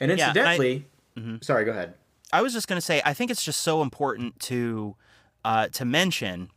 [0.00, 0.82] And incidentally, yeah,
[1.16, 1.42] and I, mm-hmm.
[1.42, 1.94] sorry, go ahead.
[2.32, 4.96] I was just going to say, I think it's just so important to
[5.44, 6.50] uh, to mention,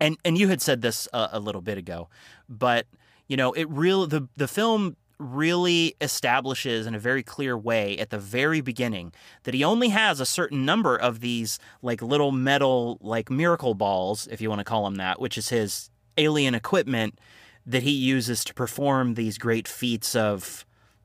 [0.00, 2.08] and and you had said this a, a little bit ago,
[2.48, 2.86] but
[3.26, 8.10] you know, it really the the film really establishes in a very clear way at
[8.10, 9.12] the very beginning
[9.44, 14.26] that he only has a certain number of these like little metal like miracle balls
[14.30, 17.18] if you want to call them that which is his alien equipment
[17.66, 20.64] that he uses to perform these great feats of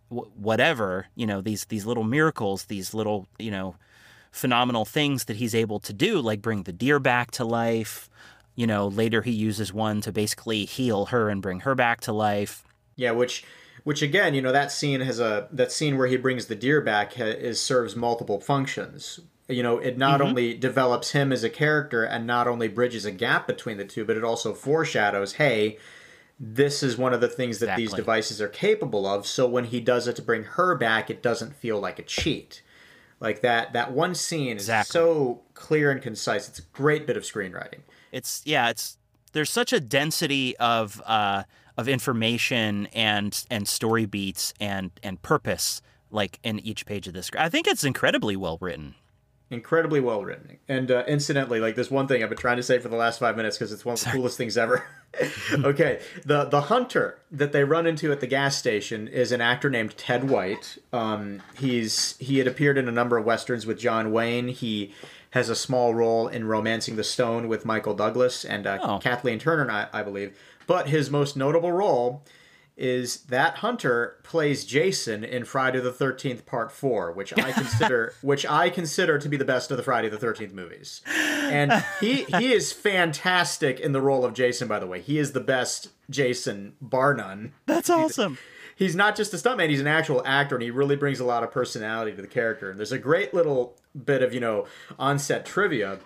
[0.10, 3.76] w- whatever you know these these little miracles these little you know
[4.36, 8.10] phenomenal things that he's able to do like bring the deer back to life.
[8.56, 12.12] You know later he uses one to basically heal her and bring her back to
[12.12, 12.64] life.
[12.98, 13.46] Yeah which
[13.86, 16.82] which again, you know, that scene has a that scene where he brings the deer
[16.82, 19.20] back ha, is serves multiple functions.
[19.48, 20.30] You know, it not mm-hmm.
[20.30, 24.04] only develops him as a character and not only bridges a gap between the two,
[24.04, 25.78] but it also foreshadows, hey,
[26.40, 27.86] this is one of the things that exactly.
[27.86, 29.28] these devices are capable of.
[29.28, 32.64] So when he does it to bring her back, it doesn't feel like a cheat.
[33.20, 34.90] Like that that one scene exactly.
[34.90, 36.50] is so clear and concise.
[36.50, 37.82] It's a great bit of screenwriting.
[38.12, 38.98] It's yeah, it's
[39.34, 41.44] there's such a density of uh
[41.78, 47.30] of information and and story beats and and purpose like in each page of this.
[47.38, 48.96] I think it's incredibly well written.
[49.52, 50.58] Incredibly well written.
[50.68, 53.20] And uh, incidentally, like this one thing I've been trying to say for the last
[53.20, 54.18] five minutes because it's one of the Sorry.
[54.18, 54.86] coolest things ever.
[55.54, 59.70] okay, the the hunter that they run into at the gas station is an actor
[59.70, 60.80] named Ted White.
[60.92, 64.48] Um, he's he had appeared in a number of westerns with John Wayne.
[64.48, 64.94] He
[65.32, 69.00] has a small role in *Romancing the Stone* with Michael Douglas and uh, oh.
[69.00, 70.36] Kathleen Turner, I, I believe.
[70.68, 72.24] But his most notable role
[72.78, 78.46] is that Hunter plays Jason in Friday the Thirteenth Part Four, which I consider which
[78.46, 81.02] I consider to be the best of the Friday the Thirteenth movies.
[81.08, 84.68] And he he is fantastic in the role of Jason.
[84.68, 87.54] By the way, he is the best Jason, bar none.
[87.66, 88.38] That's awesome.
[88.76, 91.26] He's, he's not just a stuntman; he's an actual actor, and he really brings a
[91.26, 92.70] lot of personality to the character.
[92.70, 94.66] And there's a great little bit of you know
[95.00, 96.00] on-set trivia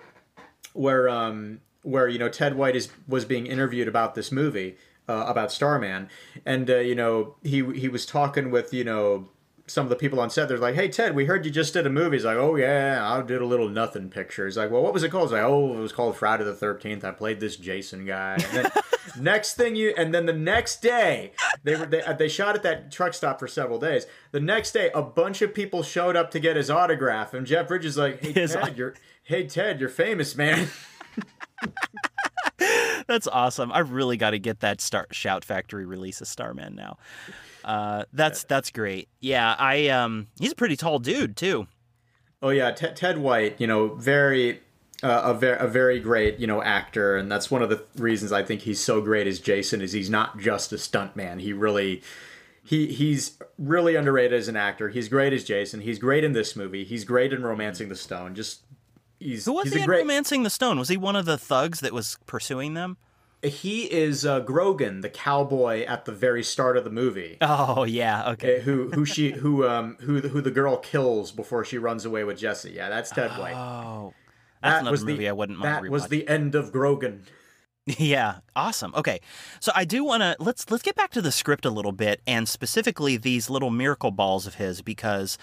[0.74, 4.78] where um, where you know Ted White is was being interviewed about this movie
[5.08, 6.10] uh, about Starman,
[6.46, 9.30] and uh, you know he he was talking with you know
[9.66, 10.48] some of the people on set.
[10.48, 13.00] They're like, "Hey Ted, we heard you just did a movie." He's like, "Oh yeah,
[13.02, 15.44] I did a little nothing picture." He's like, "Well, what was it called?" He's like,
[15.44, 17.04] "Oh, it was called Friday the 13th.
[17.04, 18.72] I played this Jason guy." And then
[19.20, 21.32] next thing you, and then the next day
[21.64, 24.06] they were they, they shot at that truck stop for several days.
[24.32, 27.68] The next day, a bunch of people showed up to get his autograph, and Jeff
[27.68, 30.70] Bridges is like, "Hey Ted, you're hey Ted, you're famous, man."
[33.10, 33.72] that's awesome.
[33.72, 36.98] I really got to get that Star Shout Factory release of Starman now.
[37.66, 39.10] Uh, that's that's great.
[39.20, 41.68] Yeah, I um, he's a pretty tall dude too.
[42.42, 43.60] Oh yeah, T- Ted White.
[43.60, 44.62] You know, very
[45.04, 48.32] uh, a very a very great you know actor, and that's one of the reasons
[48.32, 49.82] I think he's so great as Jason.
[49.82, 51.42] Is he's not just a stuntman.
[51.42, 52.02] He really.
[52.62, 54.90] He, he's really underrated as an actor.
[54.90, 55.82] He's great as Jason.
[55.82, 56.84] He's great in this movie.
[56.84, 58.36] He's great in *Romancing the Stone*.
[58.36, 58.62] Just
[59.20, 60.00] he's Who was he's he great.
[60.00, 60.80] Romancing the Stone?
[60.80, 62.98] Was he one of the thugs that was pursuing them?
[63.42, 67.38] He is uh, Grogan, the cowboy at the very start of the movie.
[67.42, 68.58] Oh yeah, okay.
[68.58, 72.04] Uh, who who she who um who the, who the girl kills before she runs
[72.04, 72.72] away with Jesse?
[72.72, 73.56] Yeah, that's Ted White.
[73.56, 74.14] Oh,
[74.62, 77.24] that's another movie I wouldn't mind That was the end of Grogan.
[77.98, 78.94] Yeah, awesome.
[78.94, 79.20] Okay,
[79.60, 82.22] so I do want to let's let's get back to the script a little bit,
[82.28, 85.40] and specifically these little miracle balls of his, because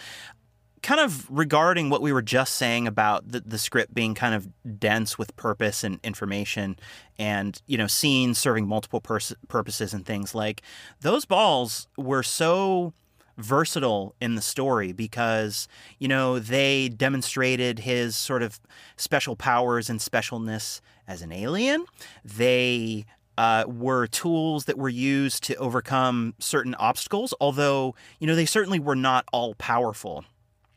[0.86, 4.48] kind of regarding what we were just saying about the, the script being kind of
[4.78, 6.78] dense with purpose and information,
[7.18, 10.62] and you know scenes serving multiple pers- purposes and things like
[11.00, 12.94] those balls were so
[13.36, 15.66] versatile in the story because
[15.98, 18.60] you know they demonstrated his sort of
[18.96, 21.84] special powers and specialness as an alien.
[22.24, 23.06] They
[23.36, 28.78] uh, were tools that were used to overcome certain obstacles although you know they certainly
[28.78, 30.24] were not all powerful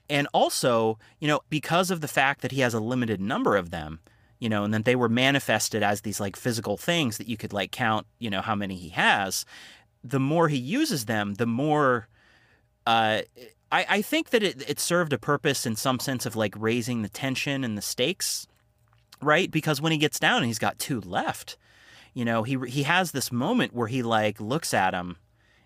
[0.10, 3.70] and also you know because of the fact that he has a limited number of
[3.70, 4.00] them
[4.40, 7.54] you know and that they were manifested as these like physical things that you could
[7.54, 9.46] like count you know how many he has
[10.04, 12.08] the more he uses them the more
[12.86, 13.22] uh,
[13.72, 17.02] I, I think that it, it served a purpose in some sense of like raising
[17.02, 18.48] the tension and the stakes,
[19.22, 19.50] right?
[19.52, 21.58] Because when he gets down and he's got two left,
[22.14, 25.18] you know, he he has this moment where he like looks at him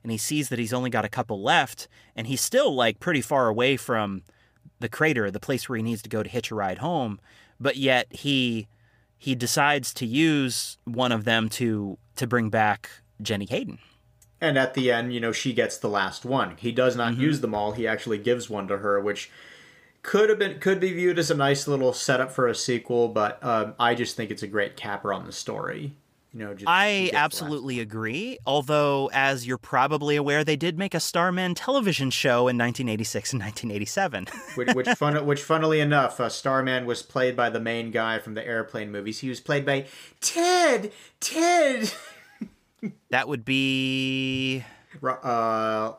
[0.04, 3.22] and he sees that he's only got a couple left and he's still like pretty
[3.22, 4.22] far away from
[4.80, 7.20] the crater, the place where he needs to go to hitch a ride home,
[7.60, 8.68] but yet he
[9.18, 12.90] he decides to use one of them to to bring back
[13.22, 13.80] Jenny Hayden.
[14.42, 16.58] And at the end, you know, she gets the last one.
[16.58, 17.72] He does not use them all.
[17.72, 19.32] He actually gives one to her, which
[20.02, 23.08] could have been could be viewed as a nice little setup for a sequel.
[23.08, 25.94] But um, I just think it's a great capper on the story.
[26.34, 28.40] You know, just, I gets the last absolutely agree.
[28.46, 33.42] Although, as you're probably aware, they did make a Starman television show in 1986 and
[33.42, 34.28] 1987.
[34.56, 38.34] which which, fun, which funnily enough, uh, Starman was played by the main guy from
[38.34, 39.20] the airplane movies.
[39.20, 39.86] He was played by
[40.22, 40.92] Ted.
[41.20, 41.94] Ted.
[43.12, 44.64] that would be
[45.04, 45.94] uh,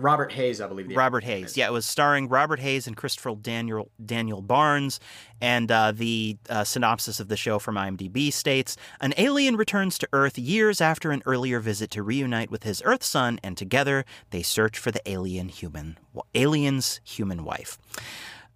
[0.00, 0.88] Robert Hays, I believe.
[0.88, 1.56] the Robert Hays.
[1.56, 5.00] Yeah, it was starring Robert Hays and Christopher Daniel Daniel Barnes.
[5.40, 10.08] And uh, the uh, synopsis of the show from IMDb states: An alien returns to
[10.12, 14.42] Earth years after an earlier visit to reunite with his Earth son, and together they
[14.42, 15.98] search for the alien human
[16.34, 17.78] alien's human wife.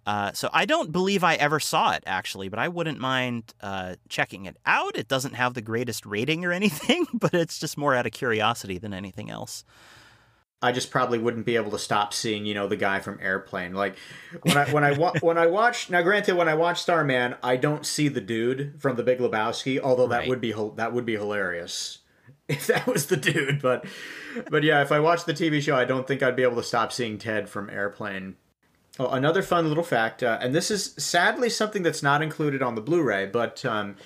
[0.05, 3.95] Uh, so I don't believe I ever saw it actually, but I wouldn't mind uh,
[4.07, 4.95] checking it out.
[4.95, 8.77] It doesn't have the greatest rating or anything, but it's just more out of curiosity
[8.77, 9.65] than anything else.
[10.65, 13.73] I just probably wouldn't be able to stop seeing, you know, the guy from Airplane.
[13.73, 13.95] Like
[14.41, 17.55] when I when I wa- when I watch now, granted, when I watch Starman, I
[17.57, 19.79] don't see the dude from The Big Lebowski.
[19.79, 20.29] Although that Right.
[20.29, 21.99] would be that would be hilarious
[22.47, 23.61] if that was the dude.
[23.61, 23.85] But
[24.49, 26.63] but yeah, if I watch the TV show, I don't think I'd be able to
[26.63, 28.35] stop seeing Ted from Airplane.
[28.97, 32.75] Oh, another fun little fact, uh, and this is sadly something that's not included on
[32.75, 33.97] the Blu-ray, but um,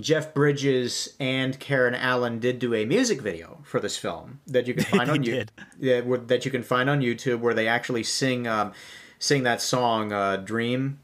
[0.00, 4.74] Jeff Bridges and Karen Allen did do a music video for this film that you
[4.74, 5.24] can find on YouTube.
[5.24, 5.52] did.
[5.78, 8.72] Yeah, where- that you can find on YouTube, where they actually sing um,
[9.18, 11.00] sing that song uh, "Dream"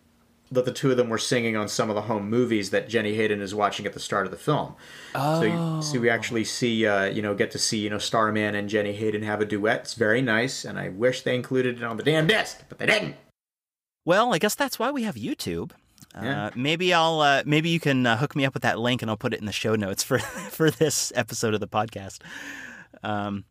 [0.53, 3.15] that the two of them were singing on some of the home movies that Jenny
[3.15, 4.75] Hayden is watching at the start of the film.
[5.15, 8.55] So, you, so we actually see, uh, you know, get to see, you know, Starman
[8.55, 9.81] and Jenny Hayden have a duet.
[9.81, 12.87] It's very nice, and I wish they included it on the damn disc, but they
[12.87, 13.17] didn't.
[14.05, 15.73] Well, I guess that's why we have YouTube.
[16.15, 19.11] Uh, maybe I'll uh, maybe you can uh, hook me up with that link and
[19.11, 20.19] I'll put it in the show notes for
[20.51, 22.21] for this episode of the podcast.
[23.03, 23.45] Um,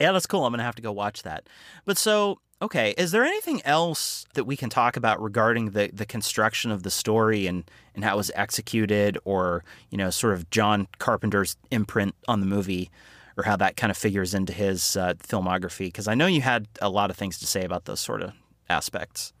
[0.00, 0.44] yeah, that's cool.
[0.44, 1.48] I'm gonna have to go watch that.
[1.84, 6.06] But so okay, is there anything else that we can talk about regarding the the
[6.06, 10.50] construction of the story and and how it was executed, or you know, sort of
[10.50, 12.90] John Carpenter's imprint on the movie?
[13.36, 15.86] Or how that kind of figures into his uh, filmography?
[15.86, 18.32] Because I know you had a lot of things to say about those sort of
[18.68, 19.32] aspects.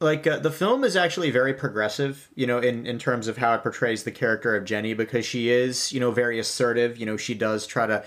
[0.00, 3.54] Like uh, the film is actually very progressive you know in, in terms of how
[3.54, 6.98] it portrays the character of jenny because she is you know very assertive.
[6.98, 8.04] You know she does try to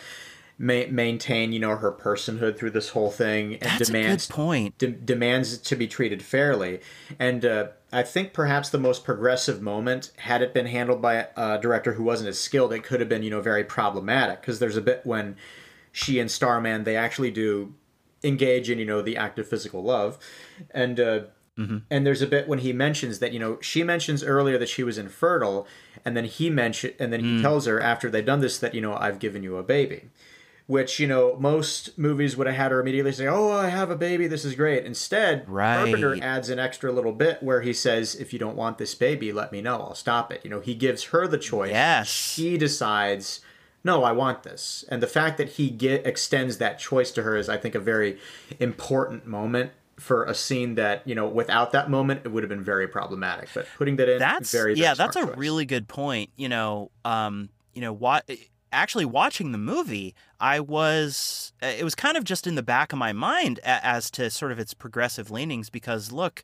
[0.58, 4.36] ma- maintain you know her personhood through this whole thing and That's demands a good
[4.36, 4.78] point.
[4.78, 6.82] de- demands to be treated fairly.
[7.20, 11.60] And uh, i think perhaps the most progressive moment had it been handled by a
[11.60, 14.78] director who wasn't as skilled it could have been you know very problematic because there's
[14.78, 15.36] a bit when
[15.91, 17.72] she and starman they actually do
[18.24, 20.18] engage in you know the act of physical love.
[20.72, 21.22] And uh,
[21.58, 21.78] Mm-hmm.
[21.91, 24.82] and there's a bit when he mentions that you know she mentions earlier that she
[24.82, 25.68] was infertile
[26.04, 27.41] and then he mention and then he mm.
[27.43, 30.10] tells her after they've done this that you know I've given you a baby.
[30.66, 33.95] Which you know most movies would have had her immediately say oh I have a
[33.95, 34.26] baby.
[34.26, 34.84] This is great.
[34.84, 35.76] Instead Right.
[35.76, 39.32] Carpenter adds an extra little bit where he says if you don't want this baby
[39.32, 39.76] let me know.
[39.76, 40.41] I'll stop it.
[40.43, 41.70] You know he gives her the choice.
[41.70, 42.08] Yes.
[42.08, 43.41] she decides
[43.84, 44.86] no i want this.
[44.89, 47.80] And the fact that he get extends that choice to her is i think a
[47.80, 48.18] very
[48.60, 49.72] important moment
[50.04, 53.49] for a scene that you know without that moment it would have been very problematic.
[53.54, 55.38] But putting that in, that's very, yeah, that's a choice.
[55.38, 56.30] really good point.
[56.36, 58.30] You know, um, you know what.
[58.72, 62.97] Actually, watching the movie, I was it was kind of just in the back of
[62.97, 66.43] my mind as to sort of its progressive leanings because look,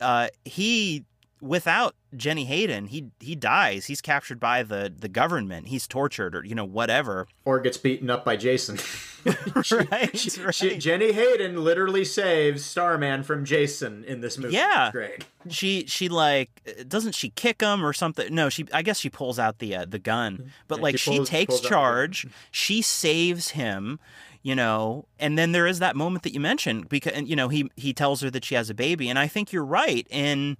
[0.00, 1.04] uh, he
[1.40, 3.86] without Jenny Hayden, he he dies.
[3.86, 5.68] He's captured by the the government.
[5.68, 8.76] He's tortured or you know whatever, or gets beaten up by Jason.
[9.62, 10.54] she, right, she, right.
[10.54, 14.54] She, Jenny Hayden literally saves Starman from Jason in this movie.
[14.54, 15.24] Yeah, great.
[15.48, 16.50] She she like
[16.88, 18.34] doesn't she kick him or something?
[18.34, 21.16] No, she I guess she pulls out the uh, the gun, but Yeah, like she
[21.16, 22.26] pulls- takes pulls out the charge.
[22.50, 23.98] She saves him.
[24.40, 27.68] You know, and then there is that moment that you mentioned because you know he
[27.76, 30.56] he tells her that she has a baby, and I think you're right in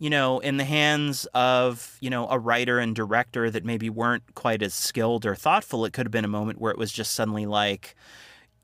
[0.00, 4.34] you know, in the hands of, you know, a writer and director that maybe weren't
[4.34, 7.12] quite as skilled or thoughtful, it could have been a moment where it was just
[7.12, 7.94] suddenly like,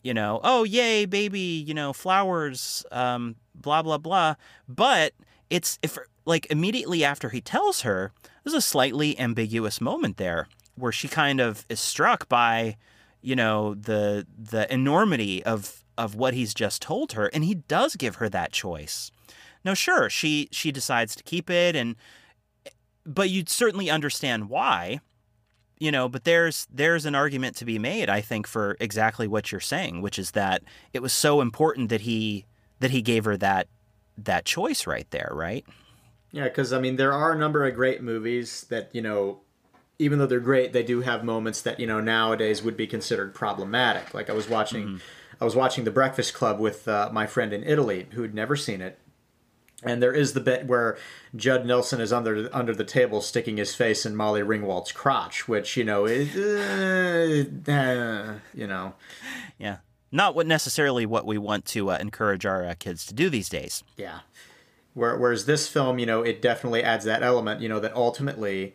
[0.03, 4.35] you know, oh, yay, baby, you know, flowers, um, blah, blah, blah.
[4.67, 5.13] But
[5.51, 8.13] it's, if, like, immediately after he tells her,
[8.43, 12.79] there's a slightly ambiguous moment there where she kind of is struck by,
[13.21, 17.27] you know, the, the enormity of, of what he's just told her.
[17.27, 19.11] And he does give her that choice.
[19.67, 21.97] No, sure, she she decides to keep it, and
[23.05, 25.01] but you'd certainly understand why,
[25.77, 26.09] you know.
[26.09, 30.03] But there's there's an argument to be made, I think, for exactly what you're saying,
[30.03, 30.63] which is that
[30.93, 32.47] it was so important that he
[32.79, 33.67] that he gave her that
[34.17, 35.67] that choice right there, right?
[36.31, 39.41] Yeah, because I mean, there are a number of great movies that you know,
[39.99, 43.35] even though they're great, they do have moments that you know nowadays would be considered
[43.35, 44.15] problematic.
[44.15, 45.01] Like I was watching,
[45.41, 48.55] I was watching The Breakfast Club with uh, my friend in Italy who had never
[48.55, 49.01] seen it,
[49.83, 50.97] and there is the bit where
[51.35, 55.77] Judd Nelson is under under the table sticking his face in Molly Ringwald's crotch, which
[55.77, 58.95] you know is, uh, uh, you know,
[59.59, 59.79] Yeah,
[60.11, 63.49] not what necessarily what we want to uh, encourage our uh, kids to do these
[63.49, 63.85] days.
[63.97, 64.21] Yeah.
[64.95, 68.75] Where, whereas this film, you know, it definitely adds that element, you know, that ultimately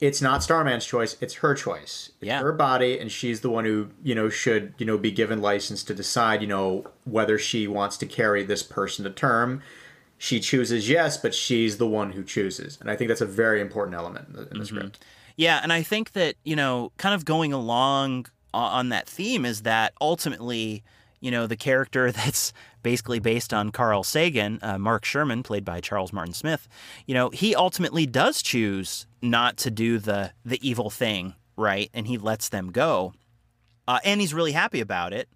[0.00, 2.10] it's not Starman's choice, it's her choice.
[2.20, 2.40] It's Yeah.
[2.40, 5.84] her body, and she's the one who, you know, should, you know, be given license
[5.84, 9.62] to decide, you know, whether she wants to carry this person to term.
[10.22, 12.78] She chooses yes, but she's the one who chooses.
[12.80, 15.04] And I think that's a very important element in the, in the script.
[15.36, 19.62] Yeah, and I think that, you know, kind of going along on that theme is
[19.62, 20.84] that ultimately,
[21.20, 22.52] you know, the character that's
[22.84, 26.68] basically based on Carl Sagan, uh, Mark Sherman, played by Charles Martin Smith,
[27.04, 31.90] you know, he ultimately does choose not to do the the evil thing, right?
[31.92, 33.12] And he lets them go,
[33.88, 35.28] uh, and he's really happy about it.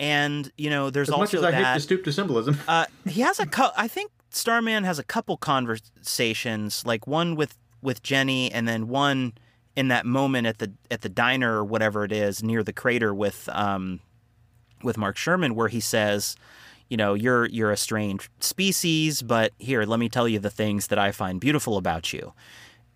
[0.00, 2.58] And you know, there's As much also as I that hate to stoop to symbolism.
[2.66, 7.56] uh, he has a cou- I think Starman has a couple conversations, like one with
[7.82, 9.34] with Jenny, and then one
[9.74, 13.14] in that moment at the at the diner or whatever it is near the crater
[13.14, 14.00] with um
[14.82, 16.36] with Mark Sherman, where he says,
[16.88, 20.88] you know, you're you're a strange species, but here, let me tell you the things
[20.88, 22.32] that I find beautiful about you.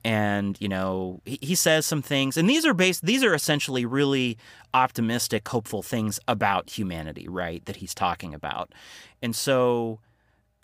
[0.05, 3.05] And you know, he, he says some things, and these are based.
[3.05, 4.39] These are essentially really
[4.73, 7.65] optimistic, hopeful things about humanity, right?
[7.67, 8.73] That he's talking about,
[9.21, 9.99] and so,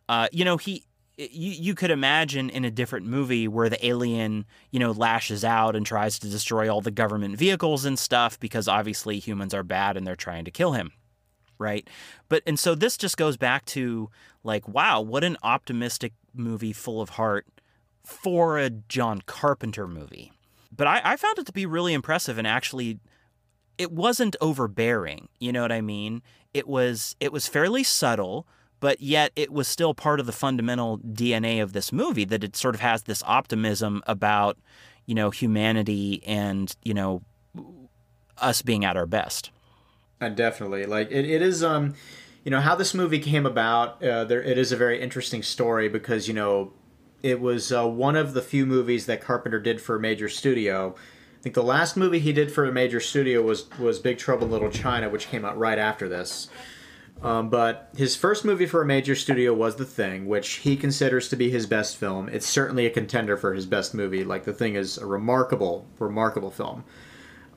[0.09, 0.85] uh, you know, he.
[1.19, 5.75] You, you could imagine in a different movie where the alien, you know, lashes out
[5.75, 9.97] and tries to destroy all the government vehicles and stuff because obviously humans are bad
[9.97, 10.93] and they're trying to kill him
[11.59, 11.89] right?
[12.29, 14.11] But and so this just goes back to
[14.43, 17.47] like, wow, what an optimistic movie full of heart
[18.05, 20.33] for a John Carpenter movie.
[20.75, 23.01] But I, I found it to be really impressive and actually
[23.79, 26.23] it wasn't overbearing, you know what I mean?
[26.55, 28.47] It was it was fairly subtle,
[28.81, 32.57] but yet it was still part of the fundamental DNA of this movie that it
[32.57, 34.59] sort of has this optimism about,
[35.07, 37.23] you know, humanity and, you know,
[38.39, 39.51] us being at our best.
[40.21, 40.87] Uh, definitely.
[40.87, 41.95] Like it, it is um
[42.45, 45.89] you know how this movie came about uh, there it is a very interesting story
[45.89, 46.73] because you know
[47.23, 50.95] it was uh, one of the few movies that Carpenter did for a major studio.
[51.39, 54.47] I think the last movie he did for a major studio was was Big Trouble
[54.47, 56.49] in Little China which came out right after this.
[57.23, 61.29] Um, but his first movie for a major studio was The Thing, which he considers
[61.31, 62.29] to be his best film.
[62.29, 64.23] It's certainly a contender for his best movie.
[64.23, 66.85] Like The Thing is a remarkable, remarkable film.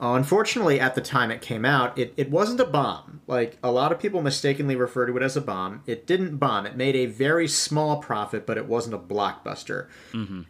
[0.01, 3.19] Uh, unfortunately, at the time it came out, it, it wasn't a bomb.
[3.27, 5.83] Like, a lot of people mistakenly refer to it as a bomb.
[5.85, 6.65] It didn't bomb.
[6.65, 9.87] It made a very small profit, but it wasn't a blockbuster.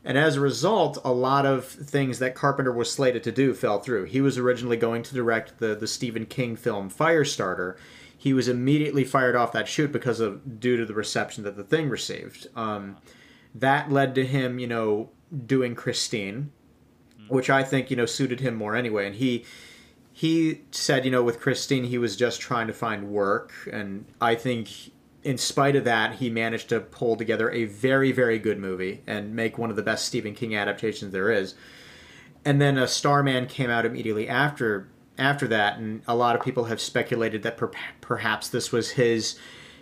[0.06, 3.80] And as a result, a lot of things that Carpenter was slated to do fell
[3.80, 4.04] through.
[4.06, 7.76] He was originally going to direct the, the Stephen King film Firestarter.
[8.20, 11.64] He was immediately fired off that shoot because of due to the reception that the
[11.64, 12.48] thing received.
[12.54, 12.98] Um,
[13.56, 15.10] that led to him, you know,
[15.46, 16.52] doing Christine,
[17.30, 19.08] which I think you know suited him more anyway.
[19.08, 19.46] And he
[20.12, 24.36] he said, you know, with Christine, he was just trying to find work, and I
[24.36, 24.92] think
[25.24, 29.36] in spite of that, he managed to pull together a very, very good movie and
[29.36, 31.56] make one of the best Stephen King adaptations there is.
[32.46, 34.88] And then a Starman came out immediately after
[35.20, 39.38] after that, and a lot of people have speculated that per- perhaps this was his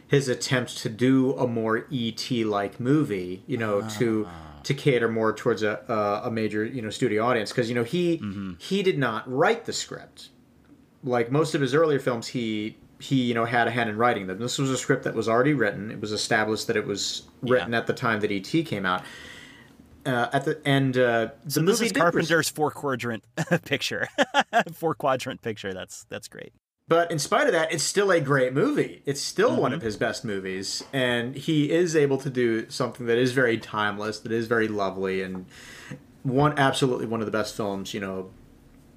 [0.07, 3.89] his attempt to do a more ET like movie, you know, uh.
[3.89, 4.27] to
[4.63, 7.83] to cater more towards a, a, a major you know studio audience because you know
[7.83, 8.53] he mm-hmm.
[8.57, 10.29] he did not write the script
[11.03, 14.27] like most of his earlier films he he you know had a hand in writing
[14.27, 14.39] them.
[14.39, 15.91] This was a script that was already written.
[15.91, 17.79] It was established that it was written yeah.
[17.79, 19.03] at the time that ET came out.
[20.07, 23.25] Uh, at the end, uh, so this is Carpenter's four quadrant
[23.65, 24.07] picture,
[24.73, 25.73] four quadrant picture.
[25.73, 26.53] That's that's great.
[26.87, 29.01] But in spite of that, it's still a great movie.
[29.05, 29.61] It's still mm-hmm.
[29.61, 33.57] one of his best movies, and he is able to do something that is very
[33.57, 35.45] timeless, that is very lovely, and
[36.23, 38.29] one absolutely one of the best films you know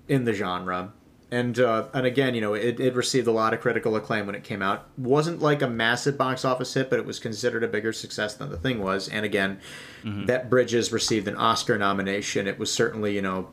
[0.08, 0.92] in the genre
[1.31, 4.35] and uh, and again, you know, it, it received a lot of critical acclaim when
[4.35, 4.89] it came out.
[4.97, 8.51] wasn't like a massive box office hit, but it was considered a bigger success than
[8.51, 9.09] the thing was.
[9.09, 9.61] And again,
[10.03, 10.26] mm-hmm.
[10.26, 12.47] that Bridges received an Oscar nomination.
[12.49, 13.49] It was certainly, you know,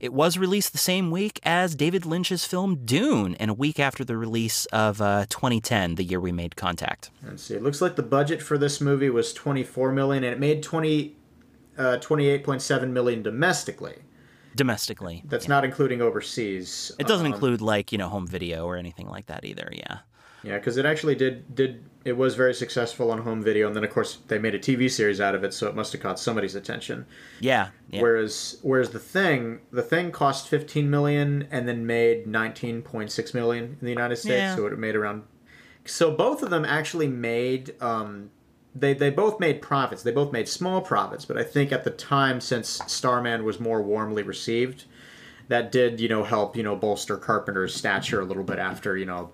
[0.00, 4.02] it was released the same week as David Lynch's film Dune, and a week after
[4.02, 7.10] the release of uh, 2010, the year we made contact.
[7.22, 7.54] Let's see.
[7.54, 11.16] It looks like the budget for this movie was 24 million, and it made 20,
[11.76, 13.96] uh, 28.7 million domestically.
[14.56, 15.50] Domestically, that's yeah.
[15.50, 16.90] not including overseas.
[16.98, 19.70] It doesn't um, include like you know home video or anything like that either.
[19.72, 19.98] Yeah.
[20.42, 23.84] Yeah, because it actually did did it was very successful on home video, and then
[23.84, 26.18] of course they made a TV series out of it, so it must have caught
[26.18, 27.06] somebody's attention.
[27.40, 27.68] Yeah.
[27.90, 28.00] yeah.
[28.00, 33.78] Whereas whereas the thing the thing cost 15 million and then made 19.6 million in
[33.80, 34.56] the United States, yeah.
[34.56, 35.24] so it made around.
[35.84, 37.74] So both of them actually made.
[37.80, 38.30] Um,
[38.72, 40.04] they, they both made profits.
[40.04, 43.82] They both made small profits, but I think at the time, since Starman was more
[43.82, 44.84] warmly received,
[45.48, 49.04] that did you know help you know bolster Carpenter's stature a little bit after you
[49.04, 49.32] know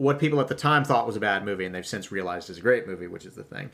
[0.00, 2.56] what people at the time thought was a bad movie and they've since realized is
[2.56, 3.68] a great movie, which is the thing.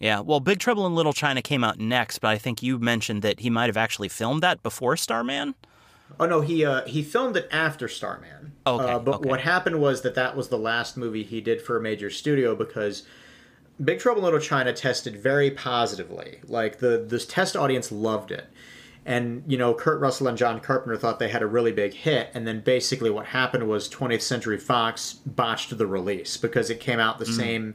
[0.00, 3.20] Yeah, well, Big Trouble in Little China came out next, but I think you mentioned
[3.20, 5.56] that he might have actually filmed that before Starman.
[6.18, 8.52] Oh no, he uh, he filmed it after Starman.
[8.66, 9.28] Okay, uh, but okay.
[9.28, 12.56] what happened was that that was the last movie he did for a major studio
[12.56, 13.02] because
[13.82, 16.40] Big Trouble in Little China tested very positively.
[16.46, 18.46] Like the this test audience loved it
[19.06, 22.30] and you know Kurt Russell and John Carpenter thought they had a really big hit,
[22.34, 26.98] and then basically what happened was 20th Century Fox botched the release because it came
[26.98, 27.36] out the mm.
[27.36, 27.74] same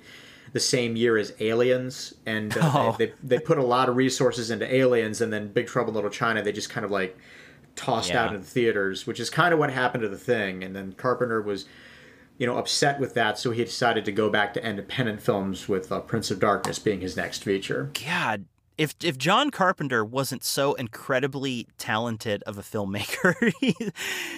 [0.52, 2.96] the same year as Aliens, and uh, oh.
[2.98, 5.96] they, they, they put a lot of resources into Aliens, and then Big Trouble in
[5.96, 7.18] Little China they just kind of like
[7.76, 8.24] tossed yeah.
[8.24, 10.94] out in the theaters, which is kind of what happened to the thing, and then
[10.94, 11.66] Carpenter was.
[12.38, 15.92] You know, upset with that, so he decided to go back to independent films with
[15.92, 17.92] uh, Prince of Darkness being his next feature.
[18.06, 18.46] God,
[18.80, 23.76] if if John Carpenter wasn't so incredibly talented of a filmmaker, he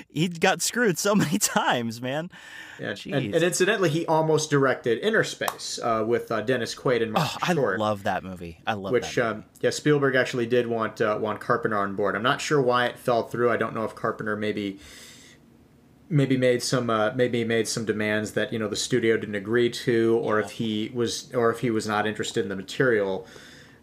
[0.10, 2.32] he got screwed so many times, man.
[2.80, 7.30] Yeah, and, and, incidentally, he almost directed Innerspace uh, with uh, Dennis Quaid and Mark
[7.48, 7.80] oh, Short.
[7.80, 8.60] I love that movie.
[8.66, 8.94] I love that.
[8.94, 12.16] which um, yeah, Spielberg actually did want uh, want Carpenter on board.
[12.16, 13.52] I'm not sure why it fell through.
[13.52, 14.80] I don't know if Carpenter maybe
[16.10, 19.70] maybe made some uh, maybe made some demands that you know the studio didn't agree
[19.70, 20.46] to, or yeah.
[20.46, 23.28] if he was or if he was not interested in the material.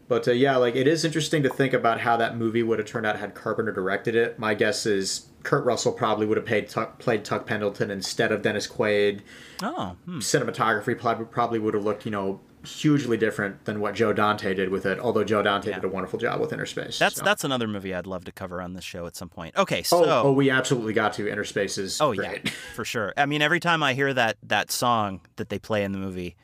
[0.08, 2.88] But uh, yeah, like it is interesting to think about how that movie would have
[2.88, 4.38] turned out had Carpenter directed it.
[4.38, 8.42] My guess is Kurt Russell probably would have paid Tuck, played Tuck Pendleton instead of
[8.42, 9.20] Dennis Quaid.
[9.62, 10.18] Oh, hmm.
[10.18, 10.98] cinematography
[11.30, 14.98] probably would have looked, you know, hugely different than what Joe Dante did with it.
[14.98, 15.76] Although Joe Dante yeah.
[15.76, 16.98] did a wonderful job with Innerspace.
[16.98, 17.24] That's so.
[17.24, 19.56] that's another movie I'd love to cover on this show at some point.
[19.56, 22.40] Okay, so oh, oh we absolutely got to Innerspace is oh great.
[22.44, 23.12] yeah for sure.
[23.16, 26.36] I mean, every time I hear that that song that they play in the movie.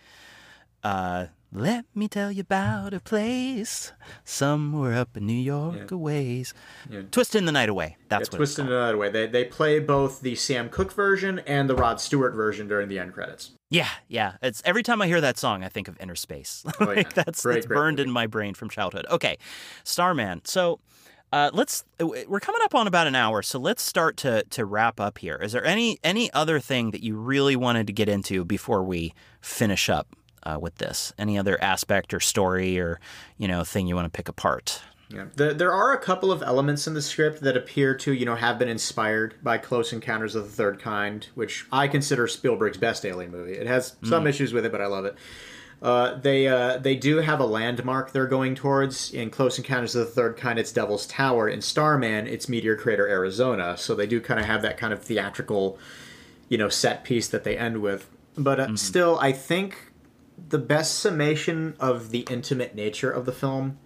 [0.83, 1.27] Uh,
[1.57, 3.93] let me tell you about a place
[4.25, 5.95] somewhere up in New York yeah.
[5.95, 6.53] a ways.
[6.91, 7.03] Yeah.
[7.13, 7.97] Twisting the Night Away.
[8.09, 9.09] That's yeah, what Twisting the Night Away.
[9.11, 12.99] They they play both the Sam Cooke version and the Rod Stewart version during the
[12.99, 13.53] end credits.
[13.71, 14.33] Yeah, yeah.
[14.43, 16.65] It's every time I hear that song, I think of Innerspace.
[16.81, 19.07] Oh, like that's great, great burned in my brain from childhood.
[19.11, 19.39] Okay,
[19.85, 20.43] Starman.
[20.45, 20.81] So.
[21.33, 25.01] Uh, let's we're coming up on about an hour so let's start to to wrap
[25.01, 28.45] up here is there any any other thing that you really wanted to get into
[28.45, 30.15] before we finish up
[30.45, 31.13] uh, with this?
[31.19, 33.01] Any other aspect or story or
[33.39, 34.83] you know thing you want to pick apart?
[35.11, 35.27] Yeah.
[35.37, 38.35] The, there are a couple of elements in the script that appear to, you know,
[38.35, 43.05] have been inspired by Close Encounters of the Third Kind, which I consider Spielberg's best
[43.05, 43.53] alien movie.
[43.53, 44.29] It has some mm.
[44.29, 45.17] issues with it, but I love it.
[45.83, 50.07] Uh, they uh, they do have a landmark they're going towards in Close Encounters of
[50.07, 50.59] the Third Kind.
[50.59, 51.49] It's Devil's Tower.
[51.49, 53.77] In Starman, it's Meteor Crater, Arizona.
[53.77, 55.79] So they do kind of have that kind of theatrical,
[56.49, 58.09] you know, set piece that they end with.
[58.37, 58.77] But uh, mm-hmm.
[58.77, 59.93] still, I think
[60.49, 63.79] the best summation of the intimate nature of the film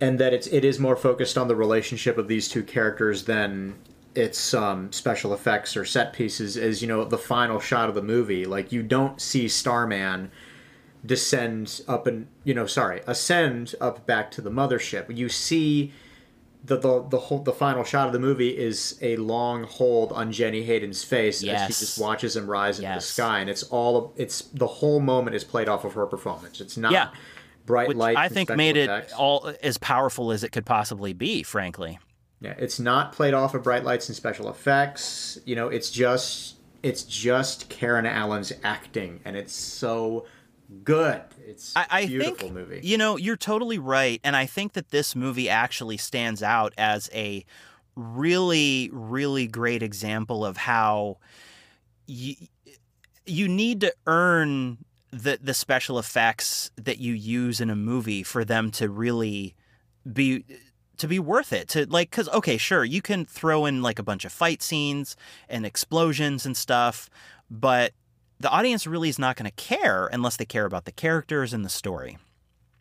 [0.00, 3.74] and that it's it is more focused on the relationship of these two characters than
[4.14, 8.02] its um, special effects or set pieces is you know the final shot of the
[8.02, 8.46] movie.
[8.46, 10.30] Like you don't see starman
[11.06, 15.14] descend up and you know sorry ascend up back to the mothership.
[15.14, 15.92] You see
[16.64, 20.32] the the the whole the final shot of the movie is a long hold on
[20.32, 21.70] Jenny Hayden's face yes.
[21.70, 25.00] as she just watches him rise into the sky, and it's all it's the whole
[25.00, 26.60] moment is played off of her performance.
[26.60, 27.10] It's not yeah
[27.68, 28.16] bright light.
[28.16, 29.12] I think made effects.
[29.12, 31.44] it all as powerful as it could possibly be.
[31.44, 32.00] Frankly,
[32.40, 35.38] yeah, it's not played off of bright lights and special effects.
[35.44, 40.26] You know, it's just it's just Karen Allen's acting, and it's so
[40.84, 41.22] good.
[41.46, 42.80] It's I, I beautiful think, movie.
[42.82, 47.10] You know, you're totally right, and I think that this movie actually stands out as
[47.12, 47.44] a
[47.96, 51.18] really, really great example of how
[52.06, 52.34] you
[53.26, 54.78] you need to earn
[55.10, 59.54] the the special effects that you use in a movie for them to really
[60.10, 60.44] be
[60.96, 64.02] to be worth it to like cuz okay sure you can throw in like a
[64.02, 65.16] bunch of fight scenes
[65.48, 67.08] and explosions and stuff
[67.50, 67.92] but
[68.40, 71.64] the audience really is not going to care unless they care about the characters and
[71.64, 72.18] the story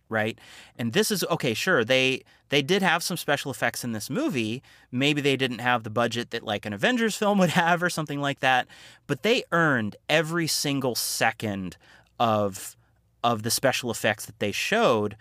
[0.10, 0.40] right?
[0.78, 4.64] And this is okay sure they they did have some special effects in this movie.
[4.90, 8.22] Maybe they didn't have the budget that like an avengers film would have or something
[8.22, 8.68] like that
[9.06, 11.76] but they earned every single second
[12.20, 12.78] of
[13.24, 15.18] of the special effects that they showed,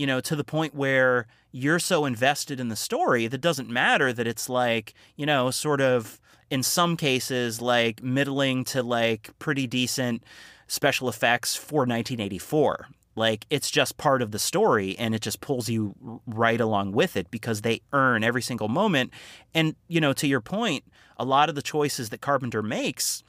[0.00, 4.14] you know, to the point where you're so invested in the story that doesn't matter
[4.14, 9.66] that it's like, you know, sort of in some cases like middling to like pretty
[9.66, 10.24] decent
[10.68, 12.88] special effects for 1984.
[13.14, 15.94] Like it's just part of the story and it just pulls you
[16.26, 19.12] right along with it because they earn every single moment.
[19.52, 20.82] And, you know, to your point,
[21.18, 23.22] a lot of the choices that Carpenter makes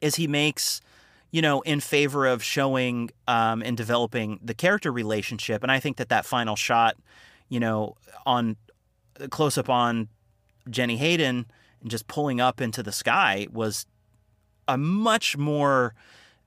[0.00, 0.80] is he makes
[1.32, 5.62] you know, in favor of showing um, and developing the character relationship.
[5.62, 6.96] And I think that that final shot,
[7.48, 8.56] you know, on
[9.30, 10.08] close up on
[10.70, 11.46] Jenny Hayden
[11.80, 13.86] and just pulling up into the sky was
[14.68, 15.94] a much more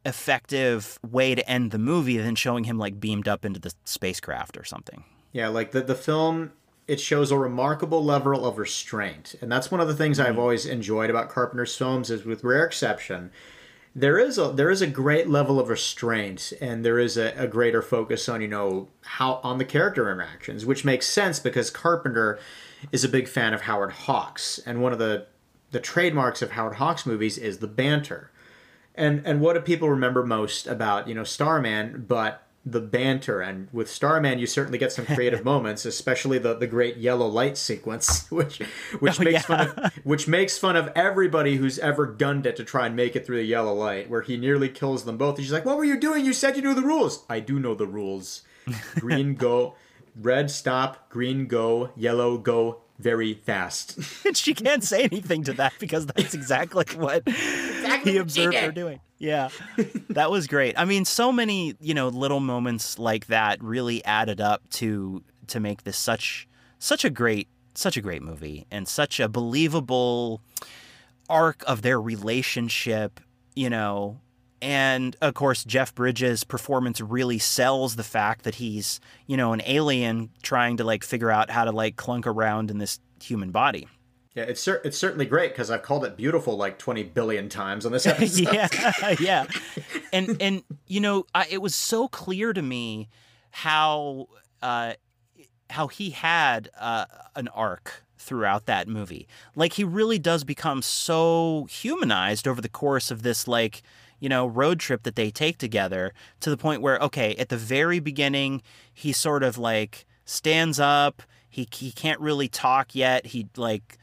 [0.05, 4.55] effective way to end the movie than showing him like beamed up into the spacecraft
[4.55, 5.03] or something.
[5.31, 6.51] Yeah, like the the film
[6.87, 9.33] it shows a remarkable level of restraint.
[9.41, 10.29] And that's one of the things mm-hmm.
[10.29, 13.31] I've always enjoyed about Carpenter's films is with rare exception,
[13.95, 17.47] there is a there is a great level of restraint and there is a, a,
[17.47, 22.37] greater focus on you know how on the character interactions which makes sense because carpenter
[22.91, 24.59] is a big fan of howard hawks.
[24.65, 25.27] And one of the
[25.71, 28.31] the trademarks of howard hawks movies is the banter.
[28.93, 33.67] And and what do people remember most about you know starman but the banter and
[33.71, 38.29] with starman you certainly get some creative moments especially the, the great yellow light sequence
[38.31, 38.57] which
[38.99, 39.39] which oh, makes yeah.
[39.41, 43.15] fun of which makes fun of everybody who's ever gunned it to try and make
[43.15, 45.77] it through the yellow light where he nearly kills them both and she's like what
[45.77, 48.41] were you doing you said you knew the rules i do know the rules
[48.99, 49.75] green go
[50.19, 53.99] red stop green go yellow go very fast.
[54.25, 57.23] and she can't say anything to that because that's exactly what
[58.05, 58.99] he observed her doing.
[59.17, 59.49] Yeah.
[60.09, 60.77] that was great.
[60.77, 65.59] I mean, so many, you know, little moments like that really added up to to
[65.59, 66.47] make this such
[66.79, 70.41] such a great such a great movie and such a believable
[71.29, 73.19] arc of their relationship,
[73.55, 74.19] you know,
[74.61, 79.61] and of course, Jeff Bridges' performance really sells the fact that he's, you know, an
[79.65, 83.87] alien trying to like figure out how to like clunk around in this human body.
[84.35, 87.85] Yeah, it's cer- it's certainly great because I've called it beautiful like twenty billion times
[87.85, 88.53] on this episode.
[88.53, 89.45] yeah, yeah,
[90.11, 93.09] and and you know, I, it was so clear to me
[93.51, 94.27] how
[94.61, 94.93] uh,
[95.69, 97.05] how he had uh,
[97.35, 99.27] an arc throughout that movie.
[99.55, 103.81] Like he really does become so humanized over the course of this like
[104.19, 107.57] you know, road trip that they take together to the point where, okay, at the
[107.57, 108.61] very beginning,
[108.93, 111.21] he sort of like stands up.
[111.49, 113.27] He, he can't really talk yet.
[113.27, 113.97] He like,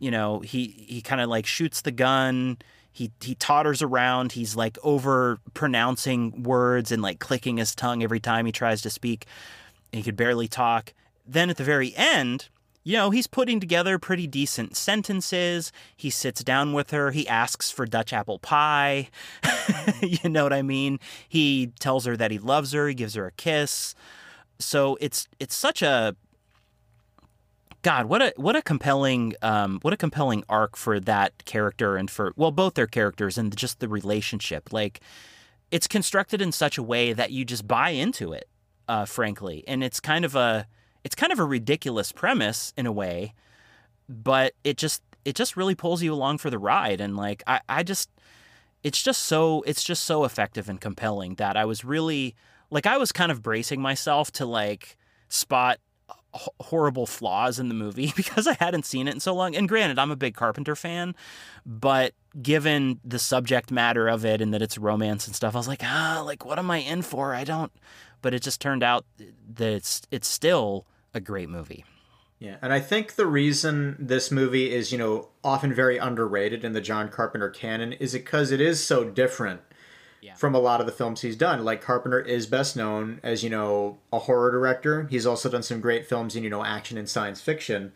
[0.00, 2.58] you know, he, he kind of like shoots the gun.
[2.90, 4.32] He, he totters around.
[4.32, 8.90] He's like over pronouncing words and like clicking his tongue every time he tries to
[8.90, 9.26] speak.
[9.92, 10.92] He could barely talk.
[11.26, 12.48] Then at the very end,
[12.82, 15.70] you know, he's putting together pretty decent sentences.
[15.96, 17.10] He sits down with her.
[17.10, 19.10] He asks for Dutch apple pie.
[20.02, 20.98] you know what I mean?
[21.28, 22.88] He tells her that he loves her.
[22.88, 23.94] He gives her a kiss.
[24.58, 26.16] So it's it's such a
[27.82, 32.10] God, what a what a compelling um, what a compelling arc for that character and
[32.10, 34.72] for well both their characters and just the relationship.
[34.72, 35.00] Like
[35.70, 38.48] it's constructed in such a way that you just buy into it,
[38.88, 40.66] uh, frankly, and it's kind of a
[41.04, 43.34] it's kind of a ridiculous premise in a way,
[44.08, 47.60] but it just it just really pulls you along for the ride and like I,
[47.68, 48.10] I just
[48.82, 52.34] it's just so it's just so effective and compelling that I was really
[52.70, 55.78] like I was kind of bracing myself to like spot
[56.34, 59.54] horrible flaws in the movie because I hadn't seen it in so long.
[59.54, 61.14] And granted, I'm a big Carpenter fan,
[61.66, 65.68] but given the subject matter of it and that it's romance and stuff, I was
[65.68, 67.34] like, ah, like what am I in for?
[67.34, 67.72] I don't.
[68.22, 71.84] But it just turned out that it's it's still a great movie.
[72.38, 76.72] Yeah, and I think the reason this movie is, you know, often very underrated in
[76.72, 79.60] the John Carpenter canon is because it is so different
[80.20, 80.34] yeah.
[80.34, 81.64] from a lot of the films he's done.
[81.64, 85.06] Like Carpenter is best known as, you know, a horror director.
[85.10, 87.92] He's also done some great films in, you know, action and science fiction.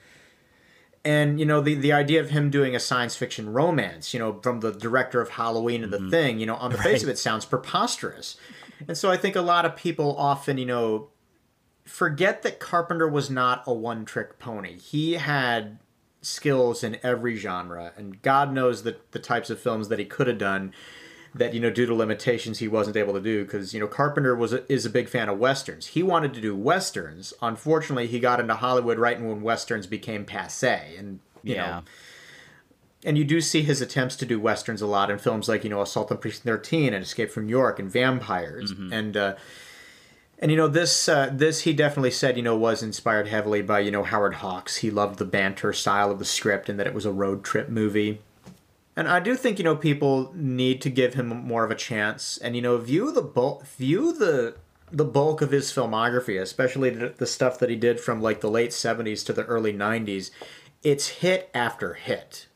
[1.04, 4.40] And, you know, the, the idea of him doing a science fiction romance, you know,
[4.42, 6.04] from the director of Halloween and mm-hmm.
[6.04, 6.84] the thing, you know, on the right.
[6.84, 8.36] face of it sounds preposterous.
[8.88, 11.10] And so I think a lot of people often, you know,
[11.84, 14.78] forget that Carpenter was not a one trick pony.
[14.78, 15.78] He had
[16.22, 20.26] skills in every genre, and God knows the, the types of films that he could
[20.26, 20.72] have done
[21.34, 24.36] that you know due to limitations he wasn't able to do because you know Carpenter
[24.36, 25.88] was a, is a big fan of westerns.
[25.88, 27.34] He wanted to do westerns.
[27.42, 31.66] Unfortunately, he got into Hollywood right when westerns became passe, and you yeah.
[31.66, 31.82] know.
[33.06, 35.70] And you do see his attempts to do westerns a lot in films like you
[35.70, 38.92] know Assault on Precinct 13 and Escape from New York and Vampires mm-hmm.
[38.92, 39.34] and uh,
[40.38, 43.80] and you know this uh, this he definitely said you know was inspired heavily by
[43.80, 44.76] you know Howard Hawks.
[44.76, 47.68] He loved the banter style of the script and that it was a road trip
[47.68, 48.20] movie.
[48.96, 52.38] And I do think you know people need to give him more of a chance,
[52.38, 54.56] and you know view the bulk, view the
[54.92, 58.50] the bulk of his filmography, especially the, the stuff that he did from like the
[58.50, 60.30] late '70s to the early '90s.
[60.82, 62.46] It's hit after hit.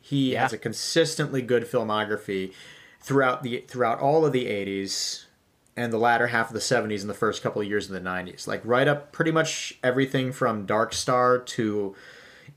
[0.00, 0.42] He yeah.
[0.42, 2.52] has a consistently good filmography
[3.00, 5.26] throughout the throughout all of the '80s
[5.76, 8.06] and the latter half of the 70s and the first couple of years of the
[8.06, 8.46] 90s.
[8.46, 11.94] Like right up pretty much everything from Dark Star to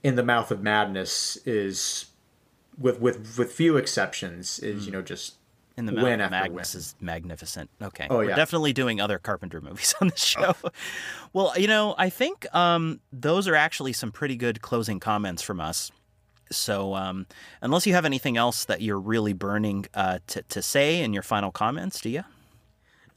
[0.01, 2.07] In the Mouth of Madness is
[2.77, 5.35] with with with few exceptions, is you know just
[5.75, 7.69] in the Mouth of Madness is magnificent.
[7.81, 8.29] Okay, oh, yeah.
[8.29, 10.55] we're definitely doing other Carpenter movies on the show.
[10.63, 10.69] Oh.
[11.33, 15.59] well, you know, I think um, those are actually some pretty good closing comments from
[15.59, 15.91] us.
[16.51, 17.25] So, um,
[17.61, 21.23] unless you have anything else that you're really burning uh, to to say in your
[21.23, 22.23] final comments, do you?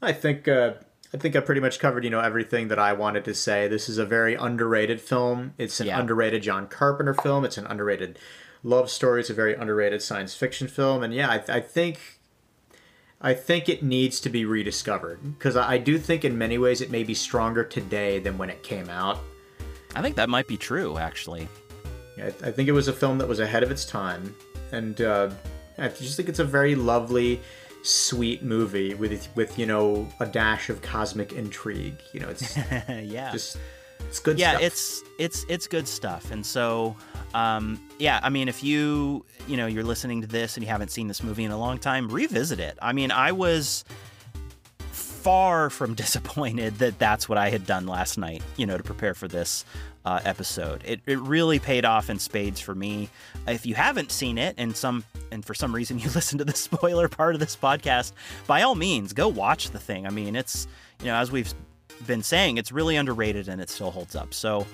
[0.01, 0.73] I think uh,
[1.13, 3.67] I think I pretty much covered you know everything that I wanted to say.
[3.67, 5.53] This is a very underrated film.
[5.57, 5.99] It's an yeah.
[5.99, 7.45] underrated John Carpenter film.
[7.45, 8.17] It's an underrated
[8.63, 9.21] love story.
[9.21, 12.19] is a very underrated science fiction film, and yeah, I, I think
[13.19, 16.81] I think it needs to be rediscovered because I, I do think in many ways
[16.81, 19.19] it may be stronger today than when it came out.
[19.95, 21.47] I think that might be true, actually.
[22.17, 24.35] I, I think it was a film that was ahead of its time,
[24.71, 25.29] and uh,
[25.77, 27.41] I just think it's a very lovely,
[27.81, 31.99] sweet movie with with you know a dash of cosmic intrigue.
[32.13, 32.57] You know, it's
[32.89, 33.57] yeah, just
[34.07, 34.37] it's good.
[34.37, 34.39] Stuff.
[34.39, 34.61] Yeah, stuff.
[34.63, 36.95] it's it's it's good stuff, and so
[37.33, 40.89] um, yeah, I mean, if you you know you're listening to this and you haven't
[40.89, 42.77] seen this movie in a long time, revisit it.
[42.81, 43.83] I mean, I was
[44.91, 48.41] far from disappointed that that's what I had done last night.
[48.55, 49.65] You know, to prepare for this
[50.05, 53.09] uh, episode, it it really paid off in spades for me.
[53.47, 56.55] If you haven't seen it, and some and for some reason you listen to the
[56.55, 58.13] spoiler part of this podcast,
[58.47, 60.07] by all means, go watch the thing.
[60.07, 60.67] I mean, it's
[61.01, 61.53] you know as we've
[62.05, 64.33] been saying, it's really underrated and it still holds up.
[64.33, 64.67] So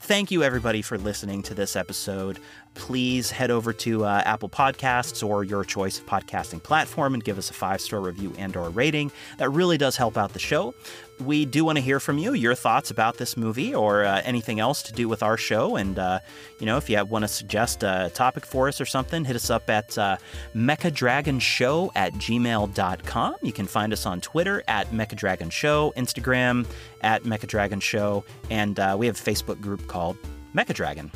[0.00, 2.38] thank you everybody for listening to this episode.
[2.74, 7.38] Please head over to uh, apple podcasts or your choice of podcasting platform and give
[7.38, 9.10] us a five star review and or rating.
[9.38, 10.74] That really does help out the show
[11.20, 14.60] we do want to hear from you, your thoughts about this movie or uh, anything
[14.60, 15.76] else to do with our show.
[15.76, 16.20] And, uh,
[16.58, 19.50] you know, if you want to suggest a topic for us or something, hit us
[19.50, 20.16] up at uh,
[20.54, 23.36] mechadragonshow at gmail.com.
[23.42, 26.66] You can find us on Twitter at mechadragonshow, Instagram
[27.00, 30.16] at mechadragonshow, and uh, we have a Facebook group called
[30.54, 31.10] Mechadragon.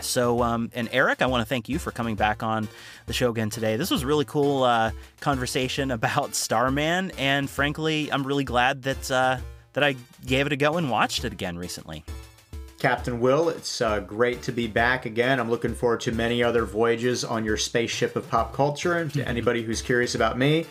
[0.00, 2.68] So, um, and Eric, I want to thank you for coming back on
[3.06, 3.76] the show again today.
[3.76, 4.90] This was a really cool uh,
[5.20, 9.38] conversation about Starman, and frankly, I'm really glad that uh,
[9.72, 9.96] that I
[10.26, 12.04] gave it a go and watched it again recently.
[12.78, 15.38] Captain Will, it's uh, great to be back again.
[15.38, 18.96] I'm looking forward to many other voyages on your spaceship of pop culture.
[18.96, 20.64] And to anybody who's curious about me,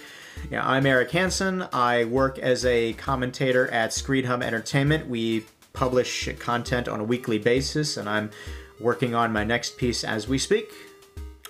[0.50, 1.68] yeah, I'm Eric Hanson.
[1.72, 5.08] I work as a commentator at Screenhub Entertainment.
[5.08, 8.32] We publish content on a weekly basis, and I'm
[8.80, 10.72] working on my next piece as we speak.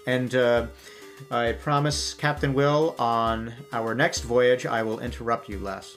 [0.06, 0.68] And uh,
[1.30, 5.96] I promise, Captain Will, on our next voyage, I will interrupt you less.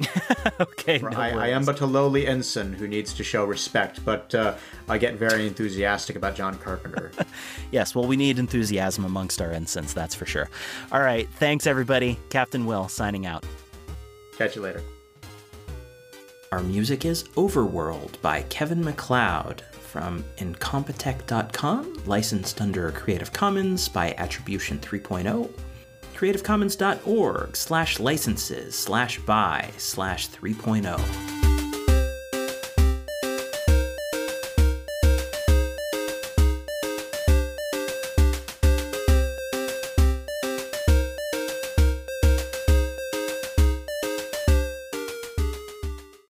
[0.60, 0.98] okay.
[0.98, 4.56] No I, I, am but a lowly ensign who needs to show respect, but uh,
[4.88, 7.12] I get very enthusiastic about John Carpenter.
[7.70, 10.48] yes, well, we need enthusiasm amongst our ensigns, that's for sure.
[10.90, 11.28] All right.
[11.34, 12.18] Thanks, everybody.
[12.30, 13.44] Captain Will signing out.
[14.38, 14.82] Catch you later.
[16.50, 24.78] Our music is Overworld by Kevin MacLeod from Incompetech.com, licensed under Creative Commons by Attribution
[24.78, 25.50] 3.0
[26.20, 31.49] creativecommons.org slash licenses slash by slash 3.0.